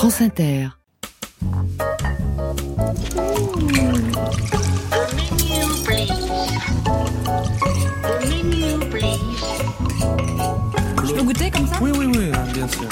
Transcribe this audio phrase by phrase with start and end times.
[0.00, 0.68] France Inter.
[11.04, 11.74] Je peux goûter comme ça?
[11.82, 12.88] Oui, oui, oui, bien sûr.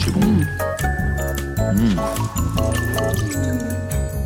[0.00, 0.20] c'est bon.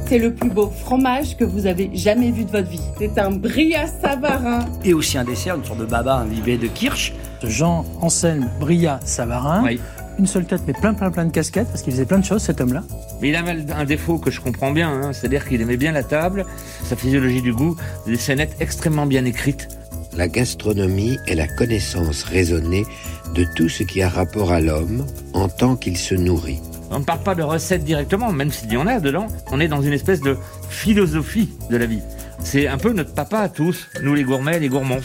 [0.07, 2.79] C'est le plus beau fromage que vous avez jamais vu de votre vie.
[2.99, 4.61] C'est un Bria Savarin.
[4.85, 7.13] Et aussi un dessert, une sorte de baba imbibé de kirsch.
[7.43, 9.65] Jean Anselme Bria Savarin.
[9.65, 9.81] Oui.
[10.19, 12.43] Une seule tête, mais plein, plein, plein de casquettes, parce qu'il faisait plein de choses,
[12.43, 12.83] cet homme-là.
[13.21, 16.03] Mais il avait un défaut que je comprends bien, hein, c'est-à-dire qu'il aimait bien la
[16.03, 16.47] table,
[16.85, 17.77] sa physiologie du goût,
[18.07, 19.69] des scénettes extrêmement bien écrites.
[20.17, 22.87] La gastronomie est la connaissance raisonnée
[23.35, 26.61] de tout ce qui a rapport à l'homme en tant qu'il se nourrit.
[26.91, 29.27] On ne parle pas de recettes directement, même s'il y en a dedans.
[29.51, 30.39] On est dans une espèce de
[30.71, 32.01] philosophie de la vie.
[32.41, 35.01] C'est un peu notre papa à tous, nous les gourmets, les gourmands.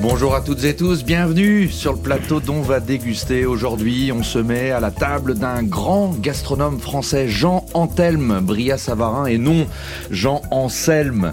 [0.00, 4.12] Bonjour à toutes et tous, bienvenue sur le plateau dont on va déguster aujourd'hui.
[4.12, 9.38] On se met à la table d'un grand gastronome français, Jean Antelme, Bria Savarin, et
[9.38, 9.66] non
[10.12, 11.32] Jean Anselme.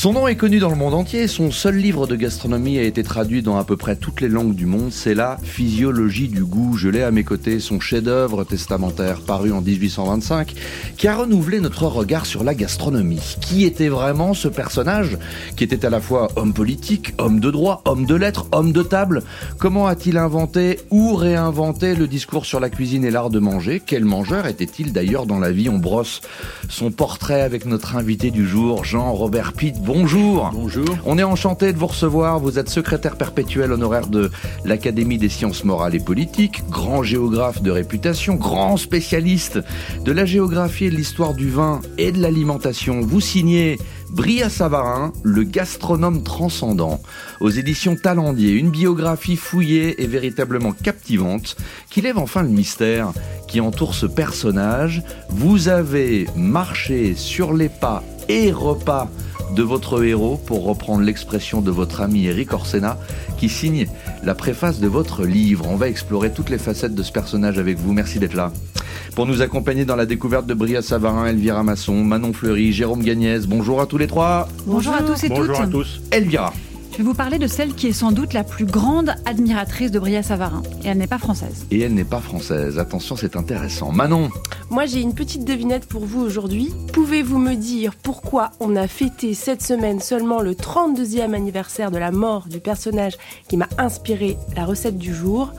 [0.00, 3.02] Son nom est connu dans le monde entier, son seul livre de gastronomie a été
[3.02, 6.74] traduit dans à peu près toutes les langues du monde, c'est la Physiologie du goût.
[6.78, 10.54] Je l'ai à mes côtés, son chef-d'œuvre testamentaire paru en 1825,
[10.96, 13.36] qui a renouvelé notre regard sur la gastronomie.
[13.42, 15.18] Qui était vraiment ce personnage
[15.54, 18.82] qui était à la fois homme politique, homme de droit, homme de lettres, homme de
[18.82, 19.22] table?
[19.58, 23.82] Comment a-t-il inventé ou réinventé le discours sur la cuisine et l'art de manger?
[23.84, 25.68] Quel mangeur était-il d'ailleurs dans la vie?
[25.68, 26.22] On brosse
[26.70, 29.76] son portrait avec notre invité du jour, Jean-Robert Pitt.
[29.92, 30.50] Bonjour.
[30.52, 30.86] Bonjour.
[31.04, 32.38] On est enchanté de vous recevoir.
[32.38, 34.30] Vous êtes secrétaire perpétuel honoraire de
[34.64, 39.58] l'Académie des sciences morales et politiques, grand géographe de réputation, grand spécialiste
[40.04, 43.00] de la géographie et de l'histoire du vin et de l'alimentation.
[43.00, 43.78] Vous signez
[44.10, 47.02] Bria Savarin, le gastronome transcendant,
[47.40, 51.56] aux éditions Talendier, une biographie fouillée et véritablement captivante
[51.90, 53.12] qui lève enfin le mystère
[53.48, 55.02] qui entoure ce personnage.
[55.30, 59.10] Vous avez marché sur les pas et repas
[59.54, 62.98] de votre héros, pour reprendre l'expression de votre ami Eric Orsena,
[63.38, 63.86] qui signe
[64.24, 65.66] la préface de votre livre.
[65.68, 67.92] On va explorer toutes les facettes de ce personnage avec vous.
[67.92, 68.52] Merci d'être là.
[69.14, 73.46] Pour nous accompagner dans la découverte de Bria Savarin, Elvira Masson, Manon Fleury, Jérôme Gagnès.
[73.46, 74.48] Bonjour à tous les trois.
[74.66, 75.64] Bonjour, à tous et Bonjour toutes.
[75.64, 76.00] à tous.
[76.12, 76.52] Elvira.
[77.00, 79.98] Je vais vous parler de celle qui est sans doute la plus grande admiratrice de
[79.98, 80.62] Bria Savarin.
[80.84, 81.64] Et elle n'est pas française.
[81.70, 82.78] Et elle n'est pas française.
[82.78, 83.90] Attention, c'est intéressant.
[83.90, 84.28] Manon.
[84.68, 86.74] Moi, j'ai une petite devinette pour vous aujourd'hui.
[86.92, 92.10] Pouvez-vous me dire pourquoi on a fêté cette semaine seulement le 32e anniversaire de la
[92.10, 93.14] mort du personnage
[93.48, 95.54] qui m'a inspiré la recette du jour,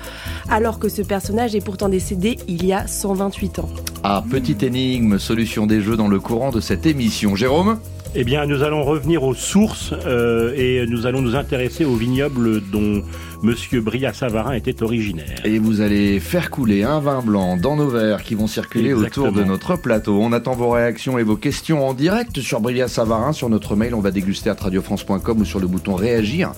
[0.47, 3.69] alors que ce personnage est pourtant décédé il y a 128 ans?
[4.03, 7.35] Ah, petite énigme, solution des jeux dans le courant de cette émission.
[7.35, 7.79] Jérôme?
[8.13, 12.61] Eh bien, nous allons revenir aux sources euh, et nous allons nous intéresser au vignoble
[12.61, 13.03] dont
[13.41, 15.37] Monsieur Bria Savarin était originaire.
[15.45, 19.27] Et vous allez faire couler un vin blanc dans nos verres qui vont circuler Exactement.
[19.27, 20.19] autour de notre plateau.
[20.21, 23.95] On attend vos réactions et vos questions en direct sur Bria Savarin, sur notre mail,
[23.95, 26.51] on va déguster à radiofrance.com ou sur le bouton réagir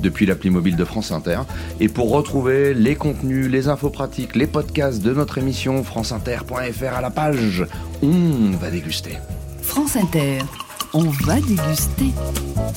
[0.00, 1.40] depuis l'appli mobile de France Inter.
[1.80, 7.00] Et pour retrouver les contenus, les infos pratiques, les podcasts de notre émission, franceinter.fr à
[7.00, 7.66] la page,
[8.00, 9.18] on va déguster.
[9.60, 10.38] France Inter.
[10.92, 12.10] On va déguster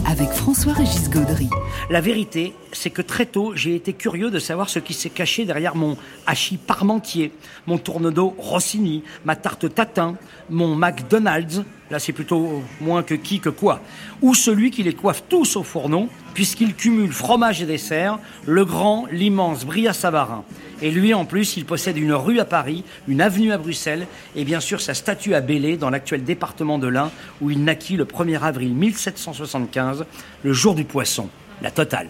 [0.06, 1.50] avec François-Régis Gaudry.
[1.90, 5.46] La vérité, c'est que très tôt, j'ai été curieux de savoir ce qui s'est caché
[5.46, 5.98] derrière mon
[6.28, 7.32] hachis parmentier,
[7.66, 10.16] mon tourne-dos Rossini, ma tarte tatin,
[10.52, 13.80] mon McDonald's, là c'est plutôt moins que qui que quoi,
[14.22, 18.18] ou celui qui les coiffe tous au fourneau, puisqu'il cumule fromage et dessert,
[18.48, 20.44] le grand, l'immense Bria Savarin.
[20.82, 24.44] Et lui, en plus, il possède une rue à Paris, une avenue à Bruxelles, et
[24.44, 27.12] bien sûr sa statue à Bélé, dans l'actuel département de l'Ain,
[27.42, 30.06] où il naquit le 1er avril 1775,
[30.44, 31.30] le jour du poisson.
[31.62, 32.10] La totale.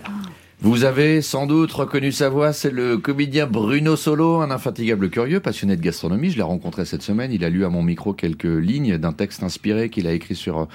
[0.64, 5.42] Vous avez sans doute reconnu sa voix, c'est le comédien Bruno Solo, un infatigable curieux,
[5.42, 6.30] passionné de gastronomie.
[6.30, 9.44] Je l'ai rencontré cette semaine, il a lu à mon micro quelques lignes d'un texte
[9.44, 10.66] inspiré qu'il a écrit sur euh,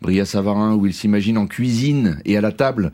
[0.00, 2.92] Bria Savarin, où il s'imagine en cuisine et à la table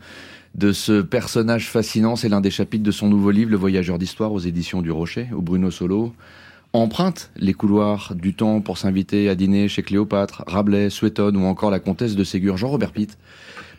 [0.53, 2.17] de ce personnage fascinant.
[2.17, 5.29] C'est l'un des chapitres de son nouveau livre, Le Voyageur d'Histoire, aux éditions du Rocher,
[5.33, 6.13] où Bruno Solo
[6.73, 11.71] emprunte les couloirs du temps pour s'inviter à dîner chez Cléopâtre, Rabelais, Suétone ou encore
[11.71, 13.17] la comtesse de Ségur, Jean-Robert Pitt.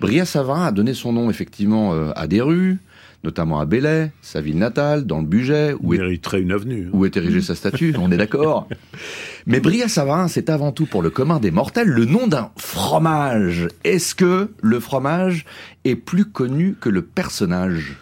[0.05, 2.77] Bria Savarin a donné son nom effectivement euh, à des rues,
[3.25, 5.99] notamment à Belley, sa ville natale, dans le budget, où est,
[6.35, 6.89] une avenue.
[6.89, 6.91] hein.
[6.93, 8.69] où est érigée sa statue, on est d'accord.
[9.47, 13.67] Mais Bria Savarin, c'est avant tout pour le commun des mortels le nom d'un fromage.
[13.85, 15.47] Est-ce que le fromage
[15.87, 17.97] est plus connu que le personnage?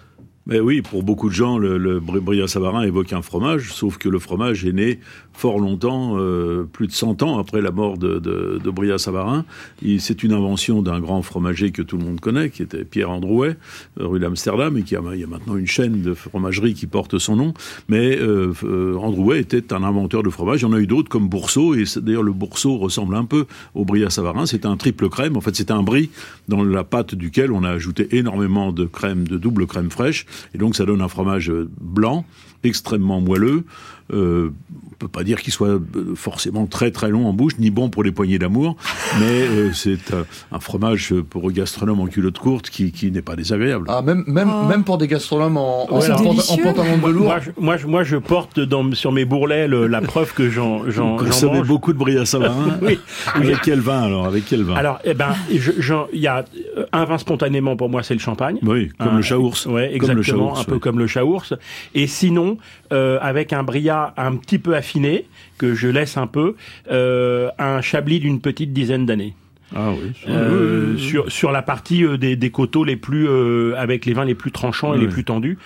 [0.46, 4.08] Mais oui, pour beaucoup de gens, le, le Bria Savarin évoque un fromage, sauf que
[4.08, 4.98] le fromage est né
[5.32, 9.44] fort longtemps, euh, plus de 100 ans après la mort de, de, de Bria Savarin.
[9.98, 13.56] C'est une invention d'un grand fromager que tout le monde connaît, qui était Pierre Androuet,
[14.00, 16.86] euh, rue d'Amsterdam, et qui a, il y a maintenant une chaîne de fromagerie qui
[16.86, 17.54] porte son nom.
[17.88, 20.62] Mais euh, euh Androuet était un inventeur de fromage.
[20.62, 23.46] Il y en a eu d'autres comme Bourseau, et d'ailleurs le Bourseau ressemble un peu
[23.74, 24.46] au Bria Savarin.
[24.46, 25.36] C'est un triple crème.
[25.36, 26.10] En fait, c'est un brie
[26.48, 30.58] dans la pâte duquel on a ajouté énormément de crème, de double crème fraîche et
[30.58, 32.24] donc ça donne un fromage blanc,
[32.64, 33.64] extrêmement moelleux,
[34.12, 34.50] euh,
[34.92, 35.80] on peut pas dire qu'il soit euh,
[36.14, 38.76] forcément très très long en bouche, ni bon pour les poignées d'amour,
[39.18, 43.22] mais euh, c'est euh, un fromage pour un gastronome en culotte courte qui, qui n'est
[43.22, 43.86] pas désagréable.
[43.88, 44.66] Ah, même, même, Oh.
[44.68, 45.98] même pour des gastronomes en, Oh, en-
[46.62, 47.24] pantalon de velours.
[47.24, 50.50] Moi, je, moi, je, moi, je porte dans, sur mes bourrelets le- la preuve que
[50.50, 51.66] j'en j'en Vous mange.
[51.66, 52.78] beaucoup de Bria Savarin.
[52.82, 52.98] Oui.
[53.34, 54.74] Avec quel vin alors Avec quel vin?
[54.74, 56.44] Alors, eh ben, il y a
[56.76, 58.58] euh, un vin spontanément pour moi, c'est le champagne.
[58.62, 59.66] Oui, comme Un- le chaours.
[59.66, 61.54] Ouais, Comme le exactement, chaours, un peu comme le chaours.
[61.94, 62.58] Et sinon,
[62.92, 65.26] euh, avec un bria un petit peu affiné
[65.58, 66.56] que je laisse un peu,
[66.90, 69.34] euh, un chablis d'une petite dizaine d'années.
[69.74, 70.12] Ah oui.
[70.28, 71.08] Euh, Oui, oui, oui.
[71.08, 74.34] sur sur la partie euh, des, des coteaux les plus euh, avec les vins les
[74.34, 75.56] plus tranchants et les plus tendus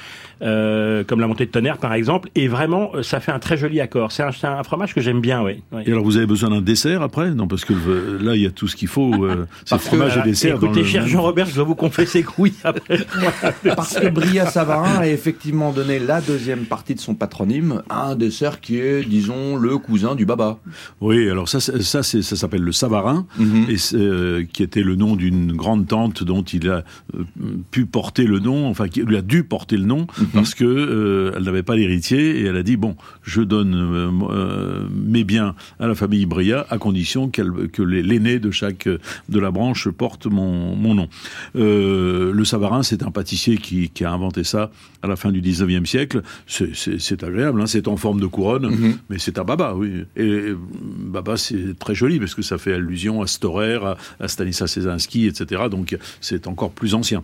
[0.42, 3.56] euh, comme la montée de tonnerre par exemple et vraiment euh, ça fait un très
[3.56, 6.60] joli accord c'est un, fromage que j'aime bien oui Et alors vous avez besoin d'un
[6.60, 7.30] dessert après?
[7.30, 7.72] Non, parce que
[8.20, 9.24] là il y a tout ce qu'il faut.
[9.24, 10.58] Euh, c'est Parce que, fromage et dessert.
[10.58, 12.98] dans écoutez le- cher Jean-Robert je dois vous confesser que oui après
[13.76, 18.16] Parce que Bria Savarin a effectivement donné la deuxième partie de son patronyme à un
[18.16, 20.58] dessert qui est, disons, le cousin du baba.
[21.00, 23.66] Oui, alors ça, ça, s'appelle le Savarin, Mhm.
[23.68, 26.82] et euh, qui était le nom d'une grande tante dont il a
[27.14, 27.22] euh,
[27.70, 30.06] pu porter le nom, enfin qui lui a dû porter le nom.
[30.32, 34.10] Parce que euh, elle n'avait pas d'héritier et elle a dit bon, je donne euh,
[34.30, 38.98] euh, mes biens à la famille Bria à condition qu'elle que l'aîné de chaque euh,
[39.28, 41.08] de la branche porte mon, mon nom.
[41.54, 44.70] Le Savarin, c'est un pâtissier qui, qui a inventé ça
[45.02, 46.22] à la fin du 19e siècle.
[46.46, 48.98] C'est- agréable, hein, c'est en forme de couronne, Mhm.
[49.08, 50.04] mais c'est un baba, oui.
[50.16, 50.52] Et
[50.98, 55.26] baba, c'est très joli parce que ça fait allusion à Storer, à, à Stanislas Sezinski,
[55.26, 55.62] etc.
[55.70, 57.22] Donc c'est encore plus ancien.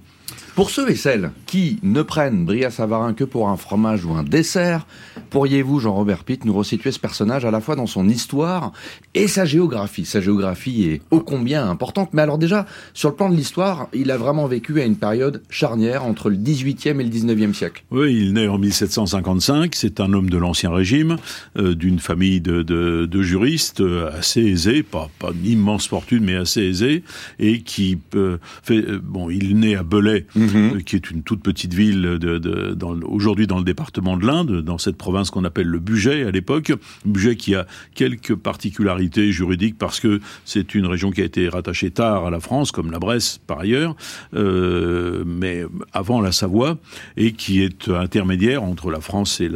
[0.54, 4.22] Pour ceux et celles qui ne prennent Bria Savarin que pour un fromage ou un
[4.22, 4.86] dessert,
[5.30, 8.72] pourriez-vous, Jean-Robert Pitt, nous resituer ce personnage à la fois dans son histoire
[9.14, 10.04] et sa géographie?
[10.04, 14.10] Sa géographie est ô combien importante, mais alors déjà, sur le plan de l'histoire, il
[14.10, 17.84] a vraiment vécu à une période charnière entre le 18e et le 19e siècle.
[17.90, 19.74] Oui, il naît en 1755.
[19.74, 21.16] C'est un homme de l'Ancien Régime,
[21.56, 26.24] euh, d'une famille de, de, de juristes euh, assez aisés, pas, pas une immense fortune,
[26.24, 27.04] mais assez aisés,
[27.38, 28.82] et qui euh, fait.
[28.84, 32.74] euh, bon, il naît à Belay, euh, qui est une toute petite ville de, de,
[32.82, 36.72] aujourd'hui dans le département de l'Inde, dans cette province qu'on appelle le Bugey à l'époque.
[37.04, 41.90] Bugey qui a quelques particularités juridiques parce que c'est une région qui a été rattachée
[41.90, 43.96] tard à la France, comme la Bresse par ailleurs,
[44.34, 46.78] euh, mais avant la Savoie,
[47.16, 49.48] et qui est intermédiaire entre la France et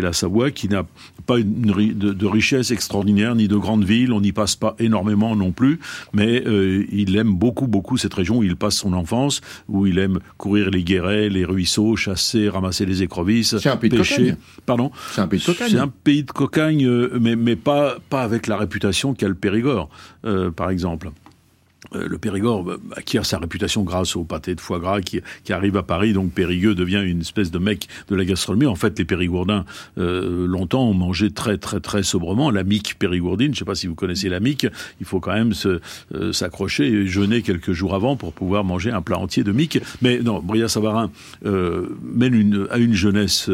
[0.00, 0.84] la, Savoie, qui n'a
[1.26, 4.12] pas de, de richesse extraordinaire ni de grandes villes.
[4.12, 5.80] On n'y passe pas énormément non plus,
[6.12, 9.98] mais euh, il aime beaucoup, beaucoup cette région où il passe son enfance, où il
[9.98, 14.16] aime courir les guérets, les ruisseaux, chasser, ramasser les écrovisses, C'est un pays de pêcher.
[14.16, 14.36] cocagne.
[14.66, 15.70] Pardon C'est un pays de cocagne.
[15.70, 19.34] C'est un pays de cocagne, euh, mais, mais pas, pas avec la réputation qu'a le
[19.34, 19.88] Périgord,
[20.24, 21.10] euh, par exemple.
[21.94, 22.64] Euh, le Périgord
[22.96, 26.32] acquiert sa réputation grâce au pâté de foie gras qui, qui arrive à Paris, donc
[26.32, 28.66] Périgueux devient une espèce de mec de la gastronomie.
[28.66, 29.64] En fait, les Périgourdins,
[29.98, 33.48] euh, longtemps, ont mangé très très très sobrement la mique périgourdine.
[33.48, 34.66] Je ne sais pas si vous connaissez la mique.
[35.00, 39.02] Il faut quand même euh, s'accrocher et jeûner quelques jours avant pour pouvoir manger un
[39.02, 39.78] plat entier de mique.
[40.02, 41.10] Mais non, Bria Savarin
[41.42, 43.50] mène à une jeunesse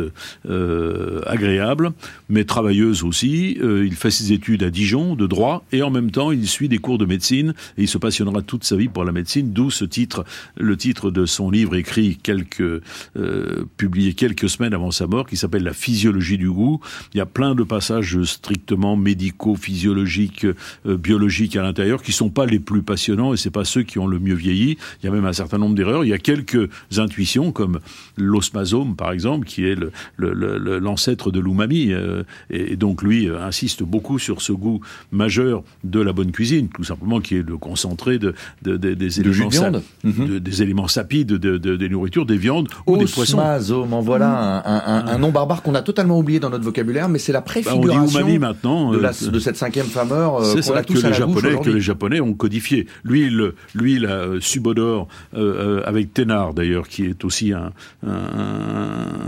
[1.26, 1.92] agréable,
[2.28, 3.58] mais travailleuse aussi.
[3.60, 6.78] Il fait ses études à Dijon de droit et en même temps, il suit des
[6.78, 7.98] cours de médecine et il se
[8.30, 9.52] passionnera toute sa vie pour la médecine.
[9.52, 10.24] D'où ce titre,
[10.56, 15.36] le titre de son livre écrit quelques, euh, publié quelques semaines avant sa mort, qui
[15.36, 16.80] s'appelle La physiologie du goût.
[17.14, 20.46] Il y a plein de passages strictement médicaux, physiologiques,
[20.86, 23.98] euh, biologiques à l'intérieur qui sont pas les plus passionnants et c'est pas ceux qui
[23.98, 24.78] ont le mieux vieilli.
[25.02, 26.04] Il y a même un certain nombre d'erreurs.
[26.04, 27.80] Il y a quelques intuitions comme
[28.16, 29.76] l'osmasome par exemple, qui est
[30.18, 31.92] l'ancêtre de l'umami.
[31.92, 34.80] euh, et, donc lui insiste beaucoup sur ce goût
[35.12, 39.20] majeur de la bonne cuisine, tout simplement qui est le concentré de, de- de- des
[39.20, 40.38] éléments sap- Mhm.
[40.38, 43.38] des éléments sapides de, de- des nourritures, des viandes ou des poissons.
[43.38, 46.64] Osmasome, en voilà un, un- un- un nom barbare qu'on a totalement oublié dans notre
[46.64, 48.92] vocabulaire, mais c'est la Bah, on dit préfiguration umami maintenant.
[48.92, 51.58] de, la- euh, de cette cinquième fameur euh, C'est qu'on que à les, la Japonais,
[51.62, 52.86] que les Japonais ont codifié.
[53.04, 57.52] Lui, il, lui, il a euh, subodore euh, euh, avec Thénard d'ailleurs, qui est aussi
[57.52, 57.72] un,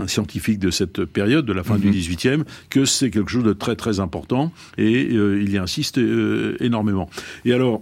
[0.07, 1.93] scientifique de cette période, de la fin du Mhm.
[1.93, 6.55] 18e, que c'est quelque chose de très très important et euh, il y insiste euh,
[6.59, 7.09] énormément.
[7.45, 7.81] Et alors.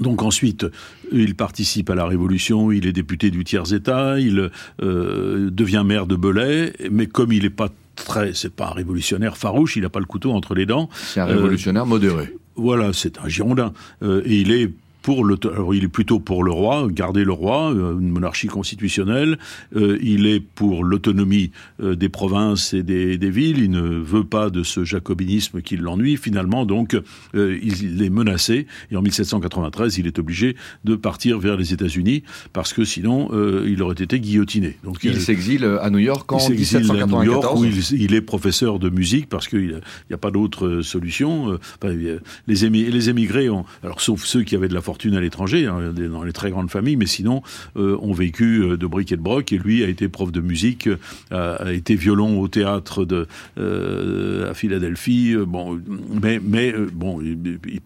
[0.00, 0.66] Donc ensuite,
[1.12, 4.50] il participe à la Révolution, il est député du tiers-État, il
[4.82, 9.36] euh, devient maire de Belay, mais comme il n'est pas très, c'est pas un révolutionnaire
[9.36, 10.88] farouche, il n'a pas le couteau entre les dents.
[10.92, 12.34] C'est un révolutionnaire modéré.
[12.56, 13.72] Voilà, c'est un Girondin.
[14.02, 14.70] Euh, et il est
[15.06, 18.48] pour le, alors il est plutôt pour le roi, garder le roi, euh, une monarchie
[18.48, 19.38] constitutionnelle.
[19.76, 23.60] Euh, il est pour l'autonomie euh, des provinces et des, des, villes.
[23.60, 26.16] Il ne veut pas de ce jacobinisme qui l'ennuie.
[26.16, 27.00] Finalement, donc,
[27.34, 28.66] il est menacé.
[28.90, 33.30] Et en 1793, il est obligé de partir vers les États-Unis parce que sinon,
[33.64, 34.76] il aurait été guillotiné.
[34.82, 37.12] Donc, il, s'exile à New York en 1794.
[37.12, 40.32] À New York, où il, il, est professeur de musique parce qu'il n'y a pas
[40.32, 41.60] d'autre solution.
[41.84, 45.20] les, émigrés, les émigrés ont, alors sauf ceux qui avaient de la fortune fortune à
[45.20, 47.42] l'étranger, hein, dans les très grandes familles, mais sinon
[47.76, 49.52] euh, ont vécu euh, de briques et de broc.
[49.52, 53.26] Et lui a été prof de musique, euh, a, été violon au théâtre de
[53.58, 55.36] à Philadelphie.
[55.46, 55.78] bon,
[56.22, 57.20] mais mais bon,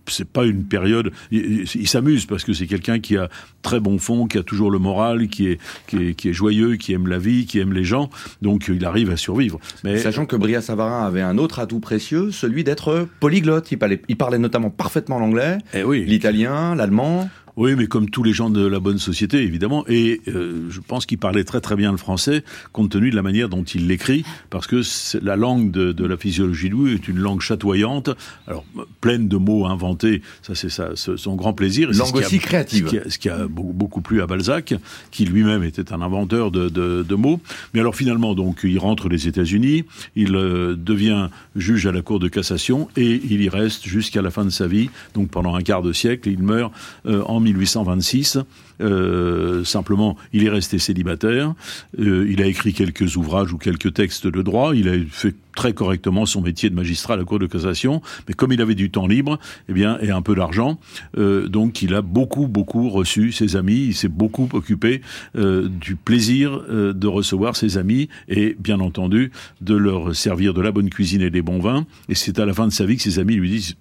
[0.07, 1.11] c'est pas une période.
[1.33, 3.29] Il, s'amuse parce que c'est quelqu'un qui a
[3.63, 6.77] très bon fond, qui a toujours le moral, qui est, qui est qui est joyeux,
[6.77, 8.11] qui aime la vie, qui aime les gens.
[8.41, 9.59] Donc il arrive à survivre.
[9.83, 13.73] Mais sachant que Bria Savarin avait un autre atout précieux, celui d'être polyglotte.
[13.73, 16.05] Il parlait, il parlait notamment parfaitement l'anglais, eh oui.
[16.05, 17.31] l'italien, l'allemand évidemment
[17.61, 19.85] oui, mais comme tous les gens de la bonne société, évidemment.
[19.87, 23.21] Et euh, je pense qu'il parlait très très bien le français, compte tenu de la
[23.21, 24.81] manière dont il l'écrit, parce que
[25.23, 28.09] la langue de, la physiologie de est une langue chatoyante,
[28.47, 28.65] alors
[29.03, 30.23] pleine de mots inventés.
[30.41, 31.91] Ça, c'est ça, son grand plaisir.
[31.91, 33.03] langue aussi créative.
[33.07, 34.73] Ce qui a, beaucoup, plu à Balzac,
[35.11, 37.43] qui lui-même était un inventeur de, mots.
[37.75, 39.85] Mais alors finalement, donc, il rentre les États-Unis,
[40.17, 44.31] il euh, devient juge à la Cour de cassation et il y reste jusqu'à la
[44.31, 46.31] fin de sa vie, donc pendant un quart de siècle.
[46.31, 46.73] Il meurt
[47.05, 48.39] euh, en 1826.
[48.81, 51.55] Euh, simplement, il est resté célibataire.
[51.99, 54.75] Euh, il a écrit quelques ouvrages ou quelques textes de droit.
[54.75, 58.01] Il a fait très correctement son métier de magistrat à la Cour de cassation.
[58.29, 59.39] Mais comme il avait du temps libre,
[59.69, 60.79] eh bien, et un peu d'argent,
[61.19, 63.87] euh, donc il a beaucoup, beaucoup reçu ses amis.
[63.89, 65.03] Il s'est beaucoup occupé
[65.35, 69.31] du plaisir de recevoir ses amis et, bien entendu,
[69.61, 71.87] de leur servir de la bonne cuisine et des bons vins.
[72.09, 73.77] Et c'est à la fin de sa vie que ses amis lui disent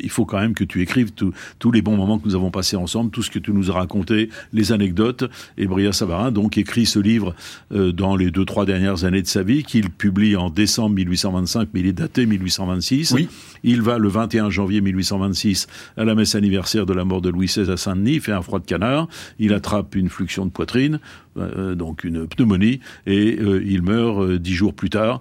[0.00, 1.12] il faut quand même que tu écrives
[1.58, 3.74] tous les bons moments que nous avons passés ensemble, tout ce que tu nous as
[3.74, 5.24] raconté, les anecdotes.
[5.56, 7.34] Et Bria Savarin donc écrit ce livre
[7.72, 11.68] euh, dans les deux trois dernières années de sa vie qu'il publie en décembre 1825,
[11.74, 13.12] mais il est daté 1826.
[13.12, 13.28] Oui.
[13.64, 15.66] Il va le 21 janvier 1826
[15.96, 18.60] à la messe anniversaire de la mort de Louis XVI à Saint-Denis, fait un froid
[18.60, 21.00] de canard, il attrape une fluxion de poitrine,
[21.38, 25.20] euh, donc une pneumonie, et euh, il meurt euh, dix jours plus tard,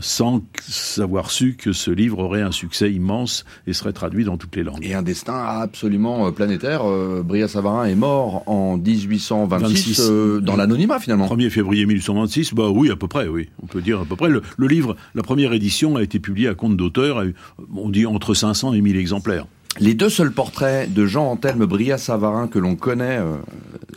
[0.00, 4.56] sans savoir su que ce livre aurait un succès immense et serait traduit dans toutes
[4.56, 4.84] les langues.
[4.84, 6.82] Et un destin absolument planétaire.
[7.24, 10.10] Bria Savarin est mort en 1826
[10.42, 11.26] dans l'anonymat finalement.
[11.26, 14.28] 1er février 1826, bah oui, à peu près, oui, on peut dire à peu près.
[14.28, 17.22] Le, le livre, la première édition a été publiée à compte d'auteur,
[17.74, 19.46] on dit entre 500 et 1000 exemplaires.
[19.78, 23.36] Les deux seuls portraits de Jean-Anthelme Bria-Savarin que l'on connaît euh,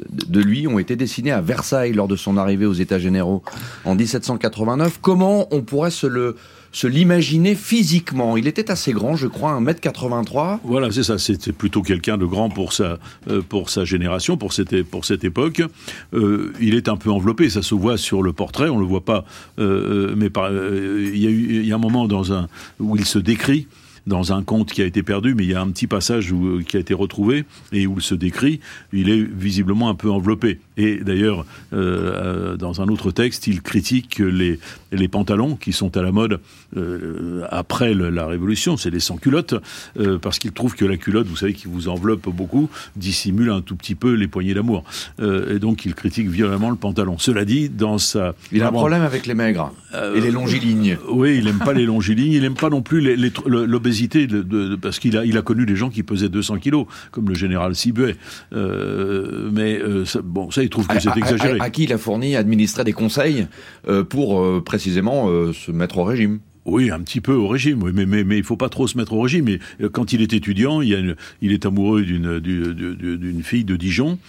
[0.09, 3.43] de lui ont été dessinés à Versailles lors de son arrivée aux États généraux
[3.85, 4.99] en 1789.
[5.01, 6.35] Comment on pourrait se le
[6.71, 8.37] se l'imaginer physiquement.
[8.37, 10.59] Il était assez grand, je crois, 1m83.
[10.63, 11.17] Voilà, c'est ça.
[11.17, 12.99] C'était plutôt quelqu'un de grand pour sa,
[13.29, 15.61] euh, pour sa génération, pour cette, pour cette époque.
[16.13, 19.05] Euh, il est un peu enveloppé, ça se voit sur le portrait, on le voit
[19.05, 19.25] pas.
[19.57, 20.29] mais
[21.13, 22.47] il y a un moment dans un,
[22.79, 23.67] où il se décrit
[24.09, 26.61] dans un conte qui a été perdu, mais il y a un petit passage euh,
[26.67, 28.59] qui a été retrouvé et où il se décrit,
[28.91, 30.59] il est visiblement un peu enveloppé.
[30.79, 34.59] Et d'ailleurs, euh, dans un autre texte, il critique les,
[34.93, 36.39] les pantalons qui sont à la mode
[36.77, 39.55] euh, après le, la Révolution, c'est les sans-culottes,
[39.99, 43.59] euh, parce qu'il trouve que la culotte, vous savez, qui vous enveloppe beaucoup, dissimule un
[43.59, 44.85] tout petit peu les poignées d'amour.
[45.21, 47.17] Et donc, il critique violemment le pantalon.
[47.17, 48.33] Cela dit, dans sa...
[48.53, 49.73] Il a un problème avec les maigres
[50.15, 50.97] et les longilignes.
[51.09, 53.01] oui, il n'aime pas les longilignes, il n'aime pas non plus
[53.45, 56.85] l'obésité, de, de, parce qu'il a, il a connu des gens qui pesaient 200 kilos,
[57.11, 58.15] comme le général Sibuet.
[58.53, 61.59] mais ça, bon, ça, il trouve que c'est exagéré.
[61.59, 63.47] À, qui il a fourni, administré des conseils
[63.87, 67.81] euh, pour euh, précisément euh, se mettre au régime oui, un petit peu au régime,
[67.81, 69.57] oui, mais, mais, mais il faut pas trop se mettre au régime.
[69.91, 73.75] Quand il est étudiant, il, y a une, il est amoureux d'une, d'une fille de
[73.75, 74.19] Dijon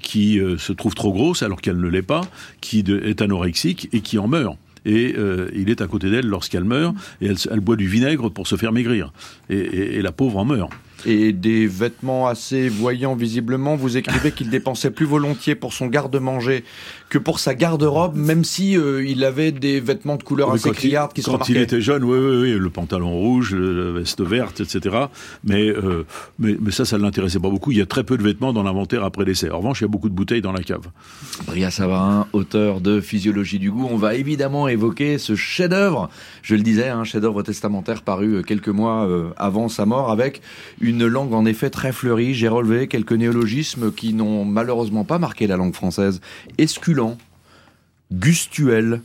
[0.00, 2.22] qui se trouve trop grosse alors qu'elle ne l'est pas,
[2.62, 4.56] qui est anorexique et qui en meurt
[4.86, 5.16] et
[5.54, 8.56] il est à côté d'elle lorsqu'elle meurt et elle, elle, boit du vinaigre pour se
[8.56, 9.12] faire maigrir
[9.50, 10.70] et, et, et la pauvre en meurt
[11.06, 13.76] et des vêtements assez voyants visiblement.
[13.76, 16.64] Vous écrivez qu'il dépensait plus volontiers pour son garde-manger
[17.08, 21.12] que pour sa garde-robe, même si euh, il avait des vêtements de couleur assez criardes
[21.12, 24.60] qui se Quand il était jeune, oui, oui, oui, le pantalon rouge, la veste verte,
[24.60, 25.06] etc.
[25.44, 26.04] Mais, euh,
[26.40, 27.70] mais, mais, ça, ça ne l'intéressait pas beaucoup.
[27.70, 29.50] Il y a très peu de vêtements dans l'inventaire après l'essai.
[29.50, 30.88] En revanche, il y a beaucoup de bouteilles dans la cave.
[31.46, 36.10] Bria Savarin, auteur de Physiologie du goût, on va évidemment évoquer ce chef-d'œuvre.
[36.42, 40.40] Je le disais, un chef-d'œuvre testamentaire paru quelques mois euh, avant sa mort, avec
[40.80, 42.32] une Une langue en effet très fleurie.
[42.32, 46.22] J'ai relevé quelques néologismes qui n'ont malheureusement pas marqué la langue française.
[46.56, 47.18] Esculent,
[48.10, 49.02] gustuel,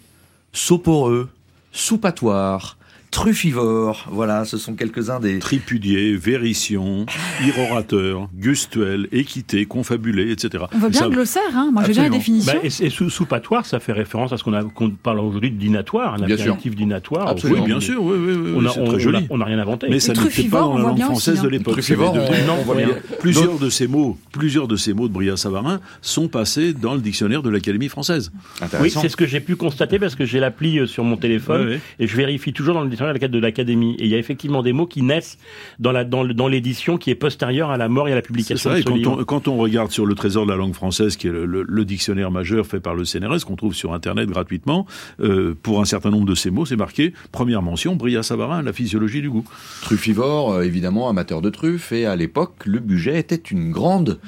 [0.54, 1.28] soporeux,
[1.74, 2.78] soupatoire,
[3.12, 4.08] truffivore.
[4.10, 5.40] Voilà, ce sont quelques-uns des...
[5.40, 7.06] Tripudier, vérition,
[7.46, 10.64] irorateur, gustuel, équité, confabulé, etc.
[10.74, 12.54] On voit bien Ça- le glossaire, hein moi j'ai bien la définition.
[12.54, 16.16] Bah, et et sous, soupatoire, ça fait référence à ce qu'on parle aujourd'hui de dînatoire,
[16.16, 16.54] un Bien sûr.
[16.54, 17.28] apéritif dînatoire.
[17.28, 17.62] Absolument.
[17.62, 19.88] Oui, bien sûr, oui, oui, oui, on n'a rien inventé.
[19.90, 21.44] Mais ça n'était pas dans la langue française hein.
[21.44, 21.80] de l'époque.
[21.82, 22.88] Voit bien.
[23.20, 27.44] Plusieurs de ces mots, plusieurs de ces mots de Brillat-Savarin sont passés dans le dictionnaire
[27.44, 28.32] de l'Académie française.
[28.80, 31.80] Oui, c'est ce que j'ai pu constater parce que j'ai l'appli euh, sur mon téléphone
[32.00, 33.96] et je vérifie toujours dans le dictionnaire de l'Académie.
[34.00, 35.38] Et il y a effectivement des mots qui naissent
[35.80, 38.22] dans la dans, le- dans l'édition qui est postérieure à la mort et à la
[38.22, 39.18] C'est publication ça, de et ce quand livre.
[39.20, 41.64] on, quand on regarde sur le trésor de la langue française, qui est le, le-
[41.68, 44.86] le dictionnaire majeur fait par le CNRS, qu'on trouve sur Internet gratuitement,
[45.22, 49.22] euh, pour un certain nombre de ces mots, c'est marqué, première mention, Brillat-Savarin, la physiologie
[49.22, 49.46] du goût.
[49.82, 54.20] Truffivore, euh, évidemment, amateur de truffes, et à l'époque, le budget était une grande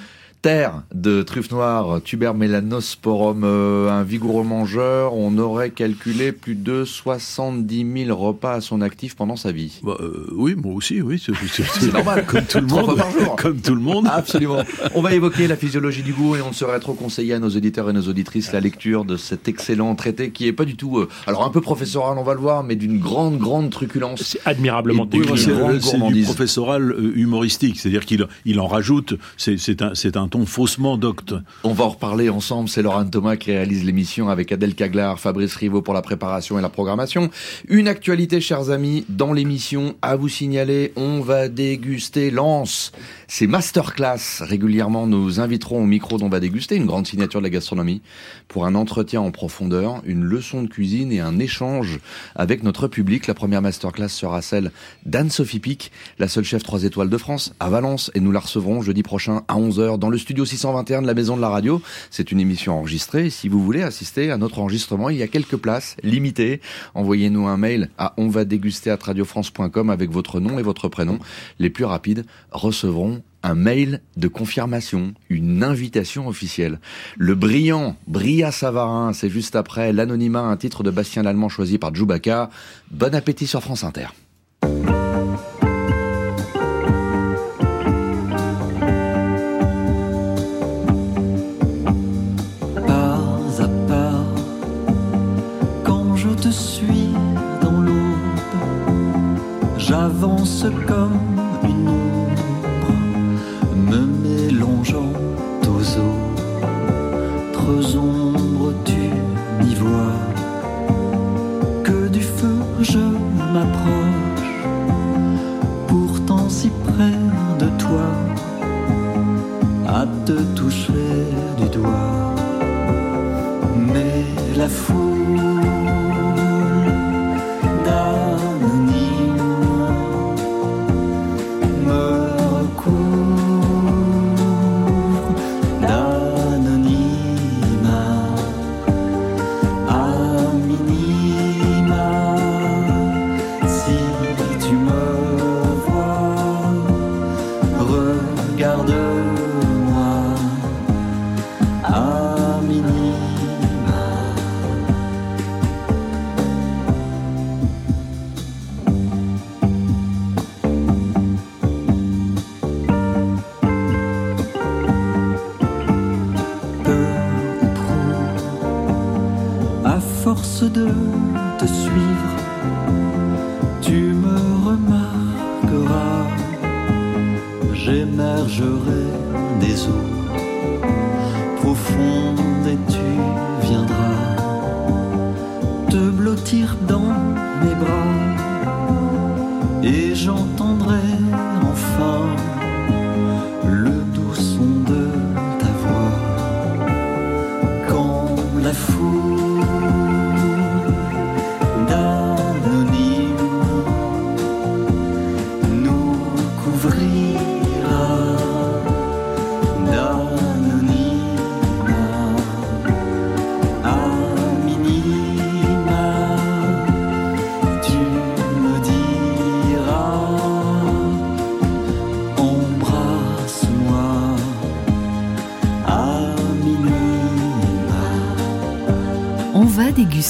[0.43, 6.83] terre de truffes noires, tuber melanosporum, euh, un vigoureux mangeur, on aurait calculé plus de
[6.83, 9.79] 70 000 repas à son actif pendant sa vie.
[9.83, 11.23] Bah, euh, oui, moi aussi, oui.
[11.25, 12.89] C'est normal, Comme tout le Trois monde.
[12.97, 13.35] fois par jour.
[13.37, 14.05] Comme tout le monde.
[14.11, 14.63] Absolument.
[14.95, 17.49] On va évoquer la physiologie du goût et on ne saurait trop conseiller à nos
[17.49, 20.99] auditeurs et nos auditrices la lecture de cet excellent traité qui est pas du tout,
[20.99, 24.21] euh, alors un peu professoral, on va le voir, mais d'une grande, grande truculence.
[24.23, 26.25] C'est admirablement d'une c'est du gourmandise.
[26.25, 31.35] professoral humoristique, c'est-à-dire qu'il il en rajoute, c'est c'est un, c'est un ton faussement docte?
[31.63, 32.67] On va en reparler ensemble.
[32.67, 36.61] C'est Laurent Thomas qui réalise l'émission avec Adèle Caglar, Fabrice Rivaud pour la préparation et
[36.63, 37.29] la programmation.
[37.67, 40.91] Une actualité, chers amis, dans l'émission à vous signaler.
[40.95, 42.91] On va déguster Lance.
[43.27, 44.41] C'est masterclass.
[44.41, 48.01] Régulièrement, nous inviterons au micro d'On va déguster, une grande signature de la gastronomie,
[48.47, 51.99] pour un entretien en profondeur, une leçon de cuisine et un échange
[52.35, 53.27] avec notre public.
[53.27, 54.71] La première masterclass sera celle
[55.05, 58.81] d'Anne-Sophie Pic, la seule chef 3 étoiles de France, à Valence, et nous la recevrons
[58.81, 61.81] jeudi prochain à 11h dans le studio 621 de la Maison de la Radio.
[62.09, 63.29] C'est une émission enregistrée.
[63.29, 66.61] Si vous voulez assister à notre enregistrement, il y a quelques places limitées.
[66.95, 71.19] Envoyez-nous un mail à onvadéguster@radiofrance.com avec votre nom et votre prénom.
[71.59, 76.79] Les plus rapides recevront un mail de confirmation, une invitation officielle.
[77.17, 81.93] Le brillant Bria Savarin, c'est juste après l'anonymat, un titre de Bastien Lallemand choisi par
[81.93, 82.49] Djoubaka.
[82.91, 84.07] Bon appétit sur France Inter.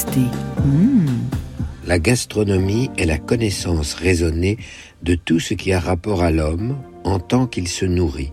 [0.06, 1.08] Mmh.
[1.86, 4.58] La gastronomie est la connaissance raisonnée
[5.02, 8.32] de tout ce qui a rapport à l'homme en tant qu'il se nourrit.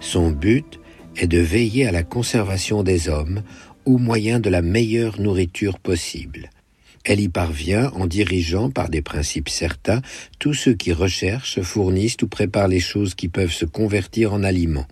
[0.00, 0.80] Son but
[1.16, 3.42] est de veiller à la conservation des hommes
[3.84, 6.50] au moyen de la meilleure nourriture possible.
[7.04, 10.00] Elle y parvient en dirigeant par des principes certains
[10.38, 14.86] tous ceux qui recherchent, fournissent ou préparent les choses qui peuvent se convertir en aliments.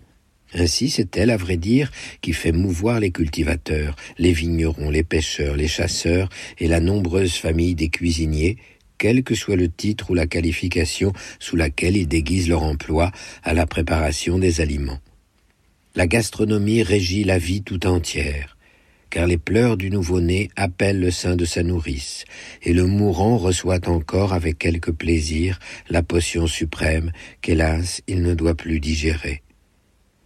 [0.55, 5.55] Ainsi, c'est elle, à vrai dire, qui fait mouvoir les cultivateurs, les vignerons, les pêcheurs,
[5.55, 8.57] les chasseurs et la nombreuse famille des cuisiniers,
[8.97, 13.11] quel que soit le titre ou la qualification sous laquelle ils déguisent leur emploi
[13.43, 14.99] à la préparation des aliments.
[15.95, 18.57] La gastronomie régit la vie tout entière,
[19.09, 22.25] car les pleurs du nouveau-né appellent le sein de sa nourrice,
[22.61, 27.11] et le mourant reçoit encore avec quelque plaisir la potion suprême
[27.41, 29.43] qu'hélas il ne doit plus digérer.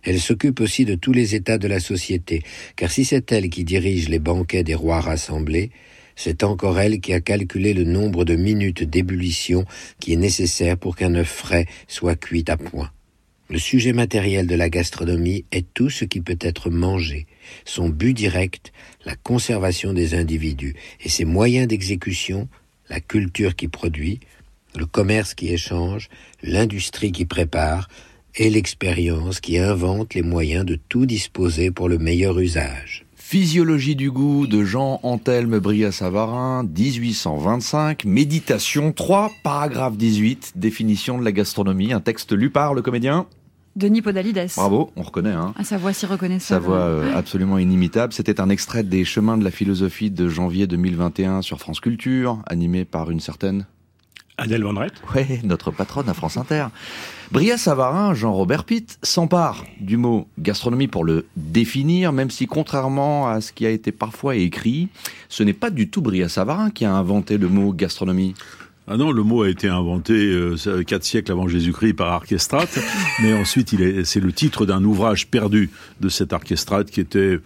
[0.07, 2.41] Elle s'occupe aussi de tous les états de la société,
[2.77, 5.69] car si c'est elle qui dirige les banquets des rois rassemblés,
[6.15, 9.65] c'est encore elle qui a calculé le nombre de minutes d'ébullition
[9.99, 12.89] qui est nécessaire pour qu'un œuf frais soit cuit à point.
[13.49, 17.27] Le sujet matériel de la gastronomie est tout ce qui peut être mangé,
[17.65, 18.71] son but direct,
[19.03, 22.47] la conservation des individus, et ses moyens d'exécution,
[22.89, 24.21] la culture qui produit,
[24.77, 26.07] le commerce qui échange,
[26.43, 27.89] l'industrie qui prépare,
[28.37, 33.05] et l'expérience qui invente les moyens de tout disposer pour le meilleur usage.
[33.15, 41.31] Physiologie du goût de Jean Anthelme Bria-Savarin, 1825, Méditation 3, paragraphe 18, définition de la
[41.33, 43.25] gastronomie, un texte lu par le comédien
[43.75, 44.47] Denis Podalides.
[44.55, 45.33] Bravo, on reconnaît.
[45.33, 45.53] Hein.
[45.57, 46.65] Ah, sa voix si Sa reconnaissable.
[46.65, 48.11] voix euh, absolument inimitable.
[48.11, 52.85] C'était un extrait des Chemins de la philosophie de janvier 2021 sur France Culture, animé
[52.85, 53.67] par une certaine
[54.39, 54.93] Adèle Van Rett.
[55.13, 56.67] Ouais, notre patronne à France Inter.
[57.31, 63.41] Bria Savarin, Jean-Robert Pitt, s'empare du mot gastronomie pour le définir, même si contrairement à
[63.41, 64.87] ce qui a été parfois écrit,
[65.27, 68.33] ce n'est pas du tout Bria Savarin qui a inventé le mot gastronomie.
[68.87, 72.79] Ah non, le mot a été inventé euh, quatre siècles avant Jésus-Christ par Archestrate,
[73.21, 77.39] mais ensuite c'est le titre d'un ouvrage perdu de cet Archestrate qui était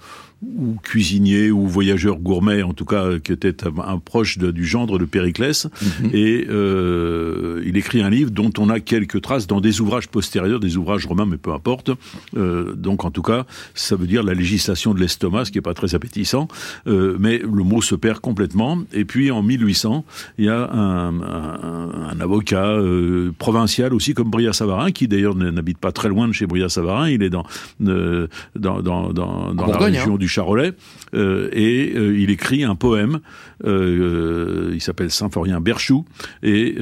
[0.44, 4.66] ou cuisinier ou voyageur gourmet, en tout cas, qui était un, un proche de- du
[4.66, 5.68] gendre de Périclès.
[6.14, 10.60] Et euh, il écrit un livre dont on a quelques traces dans des ouvrages postérieurs,
[10.60, 11.92] des ouvrages romains, mais peu importe.
[12.38, 15.62] Euh, donc, en tout cas, ça veut dire la législation de l'estomac, ce qui est
[15.62, 16.48] pas très appétissant.
[16.88, 18.80] Euh, mais le mot se perd complètement.
[18.94, 20.06] Et puis, en 1800,
[20.40, 25.78] il y a un, un- un avocat euh, provincial aussi, comme Bria-Savarin, qui d'ailleurs n'habite
[25.78, 27.10] pas très loin de chez Bria-Savarin.
[27.10, 27.46] Il est dans,
[27.86, 30.18] euh, dans, dans, dans, dans la région hein.
[30.18, 30.74] du Charolais,
[31.14, 33.20] euh, et euh, il écrit un poème.
[33.66, 36.06] euh, il s'appelle Symphorien Berchou,
[36.42, 36.76] et